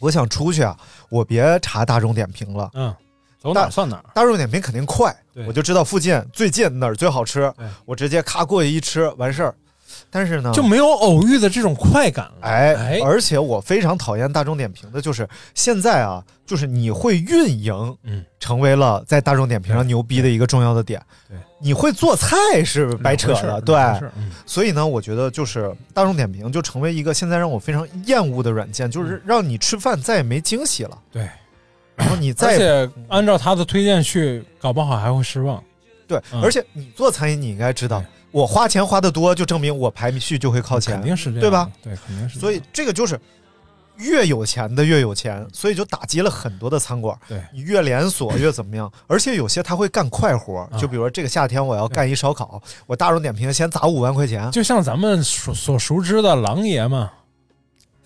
[0.00, 0.78] 我想出去啊，
[1.08, 2.94] 我别查大众点评了，嗯。
[3.38, 5.14] 走哪算哪，大众点评肯定快，
[5.46, 7.52] 我就知道附近最近哪儿最好吃，
[7.84, 9.54] 我直接咔过去一吃完事儿。
[10.10, 12.34] 但是呢，就没有偶遇的这种快感了。
[12.42, 21.00] 哎哎，而且我非常讨厌大众点评的，就是现在啊，就是你会运营，嗯，成为了在大众点评上牛逼的一个重要的点。
[21.28, 23.76] 对，你会做菜是白扯的，对。
[24.16, 30.96] 嗯所以呢，我觉得就是大众点评就成为一个现在让我非常厌恶的软件，就是让你吃饭再也没惊喜了。
[31.10, 31.28] 对，
[31.96, 35.62] 然后你而再且按照他的推荐去，搞不好还会失望。
[36.06, 38.02] 对，嗯而且你做餐饮，你应该知道，
[38.36, 41.70] 我花钱花的多，就证明我排序就会靠前，肯定是这样，对吧？？
[41.82, 42.38] 对，肯定是。
[42.38, 43.18] 所以这个就是
[43.96, 47.18] 越有钱的越有钱，所以就打击了很多的餐馆。
[47.26, 48.92] 对你越连锁越怎么样？
[49.06, 57.10] 而且有些他会干快活，啊就比如说这个夏天我要干一烧烤，我大众点评先砸五万块钱，就像咱们所所熟知的狼爷嘛，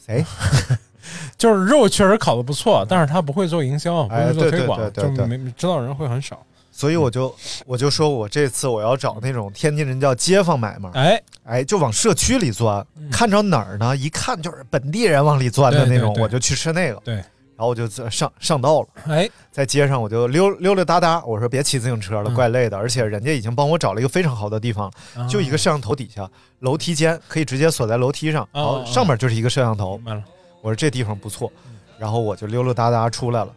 [0.07, 0.25] 谁？
[1.37, 6.41] 就是肉确实烤的不错，但是他不会做营销，不哎会做推广，就没知道人会很少。
[6.73, 7.35] 所以我就
[7.67, 13.97] 我就说我这次我要找那种天津人叫街坊买卖，哎，哎，就往社区里钻，看着哪儿呢？
[13.97, 16.15] 一看就是本地人往里钻的那种，对。
[16.15, 17.01] 对对我就去吃那个。
[17.05, 22.35] 对，然后我就上上道了，哎，在街上我就溜溜溜达达，我说别骑自行车了，嗯。
[22.35, 22.77] 怪累的。
[22.79, 25.27] 而且人家已经帮我找了一个非常好的地方，啊。
[25.29, 26.27] 就一个摄像头底下，
[26.61, 29.97] 楼梯间可以直接锁在楼梯上，然后哦上面就是一个摄像头。
[29.99, 30.23] 明白了，
[30.63, 31.53] 我说这地方不错，
[31.99, 33.53] 然后我就溜溜达达出来了，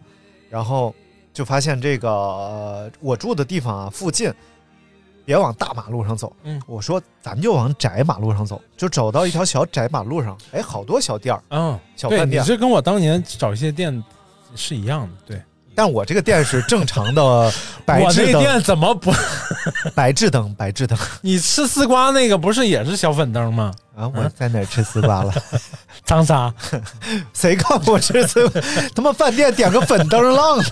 [0.50, 0.94] 然后
[1.34, 4.32] 就发现这个、呃我住的地方啊附近，
[5.26, 6.32] 别往大马路上走。
[6.44, 12.44] 嗯我说咱就往窄马路上走，就走到一条小窄马路上，哎，好多小店儿，嗯，对，小饭店。
[12.44, 14.04] 你这跟我当年找一些店
[14.56, 15.42] 是一样的，对。
[15.76, 17.52] 但我这个店是正常的
[17.84, 19.12] 白我炽灯，那店怎么不？
[19.96, 23.74] 白炽灯，白炽灯你吃丝瓜那个不是也是小粉灯吗？
[23.96, 24.08] 啊！
[24.16, 25.34] 我在哪吃丝瓜了？
[26.06, 26.54] 长沙，
[27.34, 28.48] 谁告诉我吃丝？
[28.94, 30.64] 他妈饭店点个粉灯浪呢？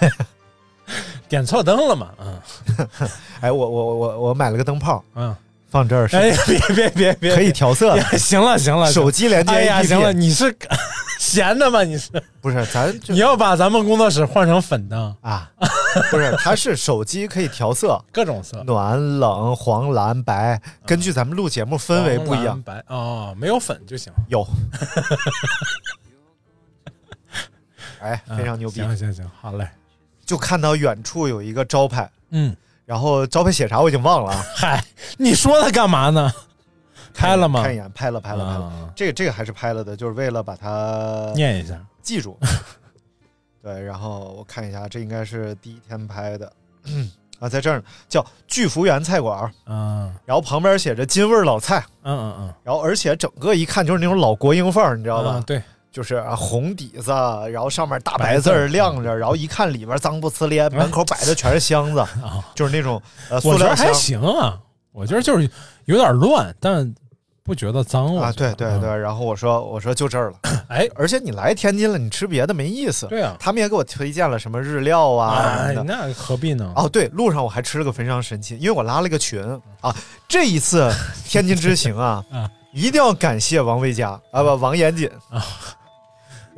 [1.29, 2.09] 点错灯了嘛？
[2.19, 2.39] 嗯
[3.41, 5.35] 哎，我我我我买了个灯泡，嗯，
[5.69, 10.55] 放这儿是哎，别别别别，可以调色 行了行了，手机连接哎呀行了，你是
[11.19, 11.83] 闲的吗？
[11.83, 12.09] 你是
[12.41, 15.49] 不是咱就你要把咱们工作室换成粉灯，啊，
[16.09, 22.61] 不是，它是手机可以调色，各种色，暖、冷、黄、蓝、白，根据咱们录节目氛围不一样。
[22.87, 24.45] 哦，没有粉就行，有，
[28.01, 28.81] 哎，非常牛逼。
[28.81, 29.67] 嗯行行行，好嘞，
[30.31, 32.55] 就看到远处有一个招牌，嗯，
[32.85, 34.45] 然后招牌写啥我已经忘了啊。
[34.55, 34.81] 嗨，
[35.17, 36.31] 你说它干嘛呢？
[37.13, 37.61] 拍了吗？
[37.63, 38.65] 看一眼，拍了，拍了，拍了。
[38.67, 42.39] 啊这个这个还是拍了的，就是为了把它念一下，记住。
[43.61, 46.49] 对，然后我看一下，这应该是第一天拍的。
[47.39, 55.33] 啊，在这儿呢，叫聚福园菜馆，嗯然后旁边写着金味儿老菜，嗯嗯嗯，然后而且整个一看就是那种老国营范儿，你知道吧？
[55.35, 55.61] 嗯对，
[55.91, 57.11] 就是啊红底子，
[57.51, 62.05] 然后上面大白字儿亮着，然后一看里边脏不呲咧，门口摆的全是箱子，
[62.55, 64.57] 就是那种呃塑我觉得还料箱行啊，
[64.91, 65.49] 我觉得就是
[65.85, 66.93] 有点乱，但
[67.43, 68.97] 不觉得脏啊，对对对。
[68.97, 70.37] 然后我说我说就这儿了，
[70.69, 73.07] 哎，而且你来天津了，你吃别的没意思。
[73.07, 75.71] 对啊，他们也给我推荐了什么日料啊。
[75.85, 76.71] 那何必呢？
[76.75, 79.43] 哦，对，路上我还吃了个非常神奇，因为我拉了个群
[79.81, 79.93] 啊。
[80.27, 80.89] 这一次
[81.25, 85.43] 天津之行啊啊， 一定要感谢王维佳啊，不，王严谨啊。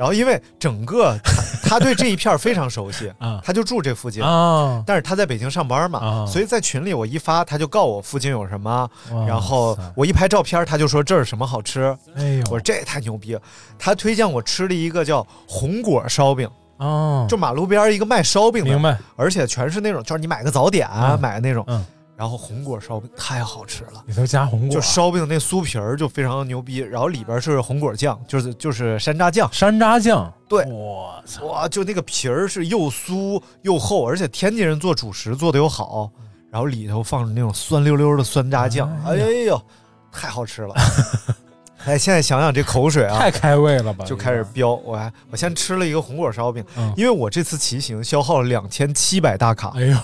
[0.03, 8.89] 然后因为整个他他对这一片非常熟悉 啊他就住这附近啊但是他在北京上班嘛，啊所以在群里我一发，他就告我附近有什么，
[9.25, 11.95] 然后我一拍照片，他就说这是什么好吃。
[12.17, 13.41] 哎呦，我说这也太牛逼了，
[13.79, 16.49] 他推荐我吃了一个叫红果烧饼，
[16.79, 21.85] 哦，就马路边儿一个卖烧饼的，明白，而且全是那种，就是你买个早点、嗯买的那种，嗯，
[22.23, 24.01] 然后红果烧饼太好吃了。
[24.07, 36.09] 里头加红果，就烧饼那酥皮儿就非常牛逼，然后里边是红果酱，就是就是山楂酱，山楂酱，对，我操，哇，就那个皮儿是又酥又厚，而且天津人做主食做的又好，
[36.49, 39.61] 然后里头放着那种酸溜溜的酸楂酱，哎呦，
[40.09, 40.73] 太好吃了！
[41.85, 44.05] 哎，现在想想这口水啊， 太开胃了吧？
[44.05, 44.73] 就开始飙。
[44.85, 49.97] 我还我先吃了一个红果烧饼，嗯因为我这次骑行消耗了两千七百大卡，哎呦，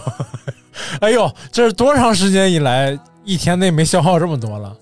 [1.01, 4.75] 哎呦，这是多长时间以来一天内没消耗这么多了？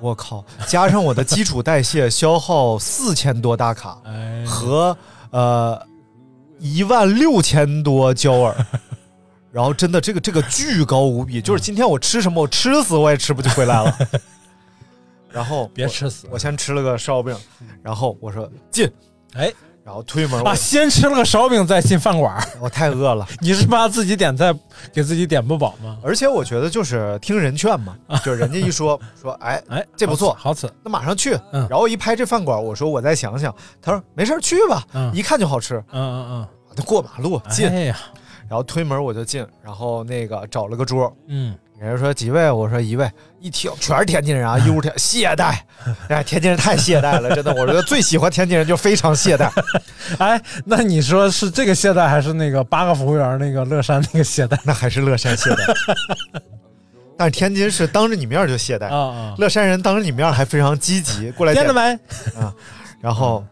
[0.00, 4.96] 我靠，加上我的基础代谢消耗四千多大卡哎，和
[5.30, 5.80] 呃
[6.60, 8.54] 一万六千多焦耳。
[9.50, 13.98] 然后真的这个这个巨高无比，就是今天我吃什么，我吃死我也吃不就回来了。
[15.30, 17.36] 然后别吃死我，我先吃了个烧饼，
[17.82, 18.90] 然后我说进，
[19.34, 19.52] 哎，
[19.84, 24.54] 然后推门，我啊，先吃了个烧饼再进饭馆， 我太饿了，你是怕自己点菜
[24.92, 25.98] 给自己点不饱吗？
[26.02, 31.38] 而且我觉得就是听人劝嘛， 就人家一说说，哎 哎，这不错，好吃，那马上去。
[31.52, 31.66] 嗯。
[31.68, 35.14] 然后一拍这饭馆，我说我再想想，他说没事去吧，嗯。
[35.14, 35.76] 一看就好吃。
[35.92, 36.48] 嗯嗯嗯。
[36.86, 37.98] 过马路嗯，进，哎呀，
[38.48, 43.10] 然后推门我就进，然后那个找了个桌，嗯，人家说几位，我说一位，
[43.40, 45.56] 一听全是天津人啊，一屋天懈怠，
[46.08, 49.50] 哎，天津人太懈怠了，真的，我觉得最喜欢天津人就非常懈怠。
[50.18, 54.58] 哎，那你说是这个懈怠，还是那个八个服务员那个乐山那个懈怠？
[54.64, 55.74] 那还是乐山懈怠。
[57.16, 59.34] 但是天津是当着你面就懈怠啊啊！
[59.38, 61.80] 乐山人当着你面还非常积极，过来点了没
[62.40, 62.54] 啊？
[63.00, 63.44] 然后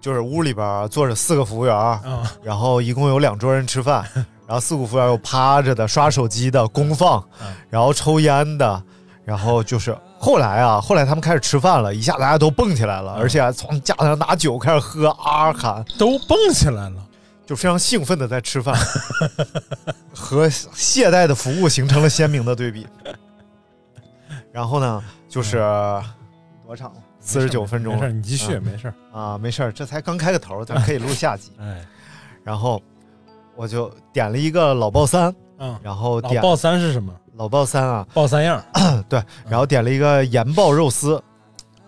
[0.00, 2.00] 就是屋里边坐着四个服务员，
[2.42, 4.04] 然后一共有两桌人吃饭，
[4.46, 7.20] 然后四个服务员有趴着的、刷手机的、公放，
[7.68, 8.80] 然后抽烟的，
[9.28, 17.06] 然后就是后来啊，后来他们开始吃饭了，一下大家都蹦起来了，而且还从架子上拿酒开始喝啊喊，都蹦起来了。
[17.44, 18.74] 就非常兴奋的在吃饭，
[20.16, 22.86] 和懈怠的服务形成了鲜明的对比。
[24.50, 25.58] 然后呢，就是
[26.66, 26.90] 多长？
[27.20, 27.96] 四十九分钟。
[27.96, 31.52] 没事，你继续，没事啊，没事，这才刚开个头，咱可以录下集。
[31.60, 31.84] 哎，
[32.42, 32.82] 然后
[33.54, 37.12] 我就点了一个老爆三，嗯，然后点老爆三是什么？
[37.34, 38.62] 老爆三啊，爆三样。
[39.08, 41.22] 对，然后点了一个盐爆肉丝。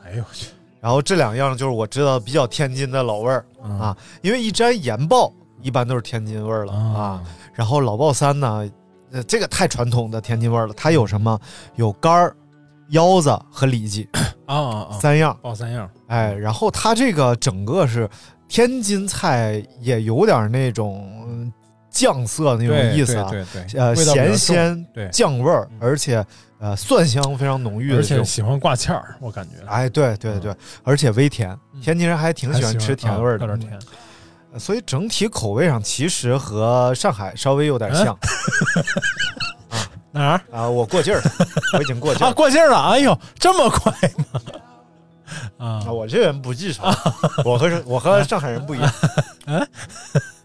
[0.05, 0.49] 哎呦我去！
[0.81, 5.33] 然后这两样就是我知道比较天津的老味儿啊，因为一沾盐爆。
[5.63, 8.67] 一般都是天津味儿了啊，然后老爆三呢，
[9.13, 10.73] 呃，这个太传统的天津味儿了。
[10.75, 11.39] 它有什么？
[11.77, 12.35] 有肝儿、
[12.93, 14.09] 腰子和里脊
[14.47, 15.87] 啊， 三样爆三样。
[16.07, 18.09] 哎，然后它这个整个是
[18.49, 21.20] 天津菜，也有点那种
[21.91, 26.25] 酱色那种意思啊，对对，呃，咸鲜对酱味儿，而且
[26.59, 29.57] 呃蒜香非常浓郁，而且喜欢挂芡儿，我感觉。
[29.67, 33.79] 哎，对对对，而且微甜，天津人还挺喜欢吃甜味儿的，有点甜。
[34.59, 38.07] 所以整体口味上其实和上海稍微有点像，
[39.71, 39.79] 啊
[40.13, 40.69] 哪儿啊？
[40.69, 41.33] 我过劲儿了，
[41.75, 42.77] 我已经过劲儿啊，过劲儿了！
[42.91, 43.93] 哎呦，这么快
[44.33, 44.41] 吗？
[45.57, 46.83] 啊，我这人不记仇，
[47.45, 48.93] 我和我和上海人不一样。
[49.47, 49.69] 嗯，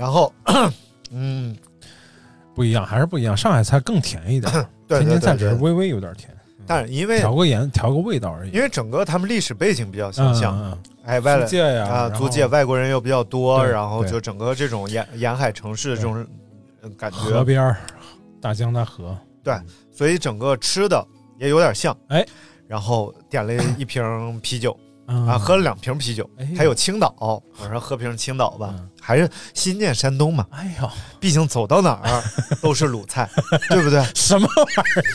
[0.00, 0.32] 然后，
[1.12, 1.54] 嗯，
[2.54, 3.36] 不一样，还是不一样。
[3.36, 4.50] 上海菜更甜一点，
[4.88, 6.34] 天津菜只是微微有点甜，
[6.66, 8.50] 但是因为调个盐，调个味道而已。
[8.50, 10.78] 因为整个他们历史背景比较相像。
[11.04, 16.26] 哎，外界呀啊，租界外国人又比较多，然后就整个这种沿沿海城市这种
[16.96, 17.76] 感觉，河边儿，
[18.40, 19.54] 大江大河，对，
[19.92, 21.06] 所以整个吃的
[21.38, 22.26] 也有点像，哎，
[22.66, 24.74] 然后点了一瓶啤酒
[25.26, 30.88] 啊，喝了两瓶啤酒，还有青岛，我说 喝瓶青岛吧，还是新建山东嘛，哎呦，
[31.18, 32.22] 毕竟走到哪儿
[32.62, 33.28] 都是鲁菜，
[33.68, 34.02] 对不对？
[34.14, 35.14] 什么玩意儿？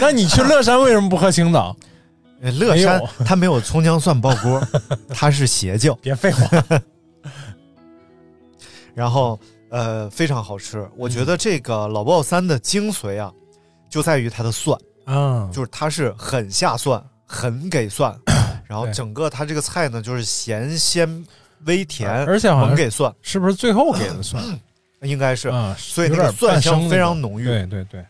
[0.00, 1.76] 那你去乐山为什么不喝青岛？
[2.40, 4.62] 乐山它没有葱姜蒜爆锅，
[5.08, 5.92] 它是邪教。
[5.96, 6.48] 别废话。
[8.94, 9.38] 然后
[9.70, 10.88] 呃，非常好吃。
[10.96, 13.32] 我觉得这个老爆三的精髓啊，
[13.90, 18.16] 就在于它的蒜啊，就是它是很下蒜，很给蒜。
[18.68, 21.26] 然后整个它这个菜呢，就是咸鲜
[21.64, 24.40] 微甜，而且很给蒜，是不是最后给的 蒜？
[25.02, 27.44] 应该是啊，所以那个蒜香非常浓郁。
[27.44, 28.04] 对对对。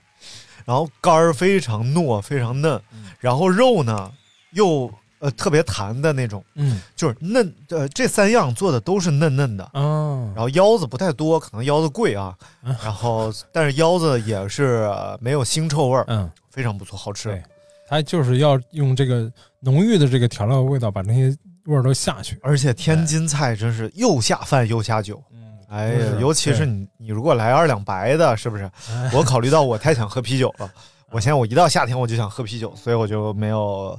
[0.64, 2.78] 然后肝儿非常糯，非常嫩。
[3.20, 4.12] 然后肉呢？
[4.52, 12.34] 又呃特别弹的那种，嗯，就是嫩，呃这三样做的都是嫩嫩的，嗯，然后腰子不太多，可能腰子贵啊，
[12.82, 14.90] 然后但是腰子也是
[15.20, 17.42] 没有腥臭味儿，嗯，非常不错，好吃。
[17.88, 19.30] 对，它就是要用这个
[19.60, 28.70] 浓郁的这个调料味道把那些味儿都下去，而且天津菜真是又下饭又下酒，嗯，哎呀，尤其是你你如果来二两白的，是不是？
[29.12, 30.70] 我考虑到我太想喝啤酒了。
[31.10, 33.98] 我现在我一到夏天我就想喝啤酒，所以我就没有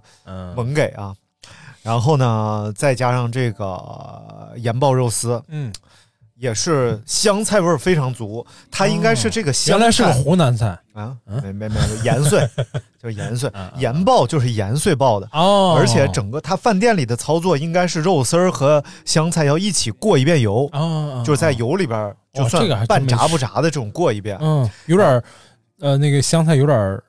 [0.56, 1.12] 猛给啊。
[1.82, 5.74] 然后呢，再加上这个盐爆肉丝，嗯，
[6.40, 8.46] 也是香菜味儿非常足。
[8.72, 10.78] 它应该是这个香原来是个湖南菜。
[10.94, 12.48] 啊，没没没盐碎，
[13.02, 15.30] 就是盐碎，盐爆就是盐碎爆的。
[15.34, 15.76] 哦。
[15.78, 20.70] 而且整个它饭店里的操作应该是肉丝儿和香菜要一起过一遍油，
[21.24, 25.22] 就是在油里边就算半炸不炸的这种过一遍，嗯，有点。
[25.82, 27.00] 呃，那个香菜有点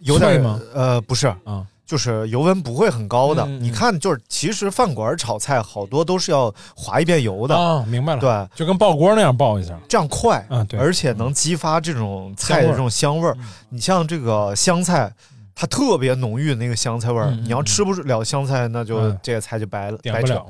[0.00, 0.58] 有点吗？
[0.72, 1.26] 呃，不是。
[1.44, 3.44] 啊，就是油温不会很高的。
[3.44, 7.84] 你看，就是其实饭馆炒菜好多都是要划一遍油的啊。
[7.88, 13.36] 明白了，对，就跟爆锅那样爆一下，这样快啊，对，而且能激发这种菜的这种香味儿。
[13.70, 15.12] 你像这个香菜，
[15.52, 20.40] 它特别浓郁那个香菜味儿，你要吃不了香菜，那就这个菜就白了，白扯。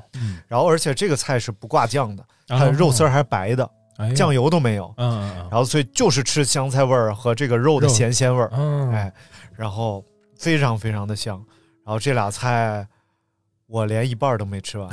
[0.46, 3.66] 然后，而且这个菜是不挂酱的，它肉丝儿还是白的。
[4.14, 9.12] 酱油都没有，嗯，然后所以就是吃香菜味儿和这个肉的咸鲜味儿，嗯，哎，
[9.54, 10.02] 然后
[10.40, 11.36] 非常非常的香，
[11.84, 12.88] 然后这俩菜
[13.66, 14.88] 我连一半都没吃完，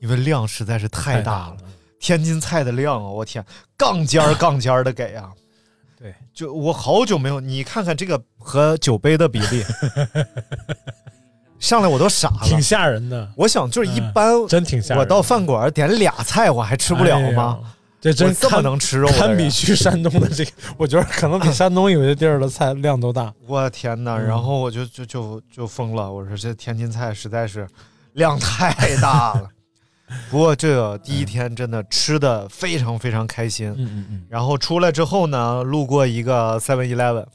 [0.00, 1.56] 因为量实在是太大了，
[1.98, 3.42] 天津菜的量啊，我天，
[3.74, 5.32] 杠尖儿杠尖儿的给啊，
[5.98, 9.64] 对，就我好久没有，你看看这个和酒杯的比例，
[11.58, 13.32] 上来我都傻了，挺吓人的。
[13.34, 14.98] 我想就是一般，真挺吓人。
[14.98, 17.60] 我到饭馆点俩菜，我还吃不了吗？
[18.06, 23.34] 这真这么能吃肉，堪比去山东的这个，我觉得可能比山东有些地儿的菜量都大。
[23.48, 24.16] 我天哪！
[24.16, 27.66] 然后我就就就就疯了，我说这天津菜实在是
[28.12, 29.48] 量太大了。
[30.30, 33.74] 不过这第一天真的吃的非常非常开心。
[33.76, 34.22] 嗯嗯嗯。
[34.28, 37.26] 然后出来之后呢，路过一个 Seven Eleven。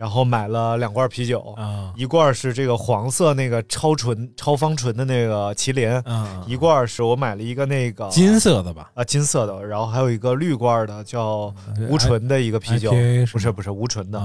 [0.00, 1.54] 然后买了两罐啤酒，
[1.94, 6.02] 一罐是这个黄色那个超纯超芳醇的那个麒麟，
[6.46, 11.54] 一罐是我买了一个那个金色的吧，啊金色的，然后还有一个绿罐的叫
[11.90, 12.90] 无醇的一个啤酒，
[13.30, 14.18] 不是不是无醇的，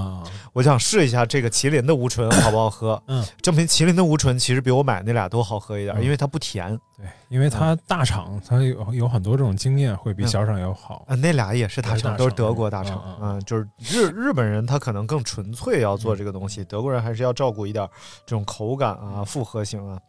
[0.54, 15.76] 我想试一下这个麒麟的无醇好不好喝，嗯，证明麒麟的无醇其实比我买那俩都好喝一点，因为它不甜，对，因为它大厂它有有很多这种经验会比小厂要好，啊那俩也是大厂，都是德国大厂，嗯，就是日日本人他可能更纯粹。
[15.76, 17.86] 要做这个东西，德国人还是要照顾一点
[18.24, 20.00] 这种口感啊、复合型啊，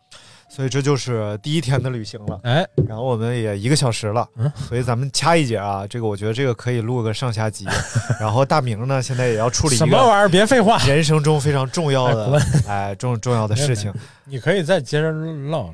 [0.47, 2.39] 所以这就是第一天的旅行了。
[2.43, 7.65] 哎，然后我们也一个小时了，嗯，所以咱们掐一节啊，这个我觉得这个可以录个上下集。
[8.17, 10.29] 然后大明呢，现在也要处理什么玩意儿？
[10.29, 15.73] 别废话，人生中非常重要的哎重重要的 事情，你可以再接着唠。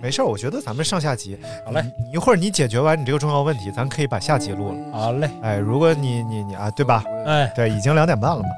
[0.00, 1.84] 没事儿，我觉得咱们上下集好嘞。
[2.12, 4.78] 一会儿你解决完你这个重要问题，咱可以把下集录了。
[4.92, 5.28] 好嘞。
[5.42, 7.02] 哎，如果你你你啊，对吧？
[7.24, 8.48] 哎，对，已经两点半了嘛。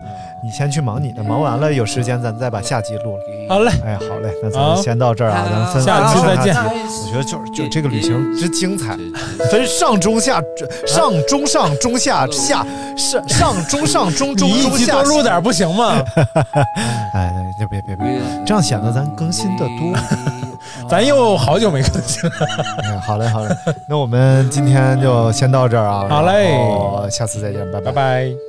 [0.42, 3.22] 你先去忙你的，忙完了有时间咱再把下集录了。
[3.48, 3.70] 好嘞。
[3.84, 6.54] 哎，好嘞，那咱们先到这儿啊，咱们分下期再见。
[6.56, 8.96] 我觉得就是就这个旅行之精彩，
[9.50, 10.42] 分上中下
[10.86, 12.64] 上中上中下下
[12.96, 14.92] 上上中上中中中下。
[14.92, 15.94] 多录点不行吗？
[17.14, 18.06] 哎，就别别别，
[18.46, 19.98] 这样显得咱更新的多。
[20.88, 22.36] 咱又好久没更新了。
[22.84, 23.48] 哎，好嘞，好嘞，
[23.88, 26.06] 那我们今天就先到这儿啊。
[26.08, 26.50] 好嘞，
[27.10, 28.47] 下次再见，拜拜拜拜。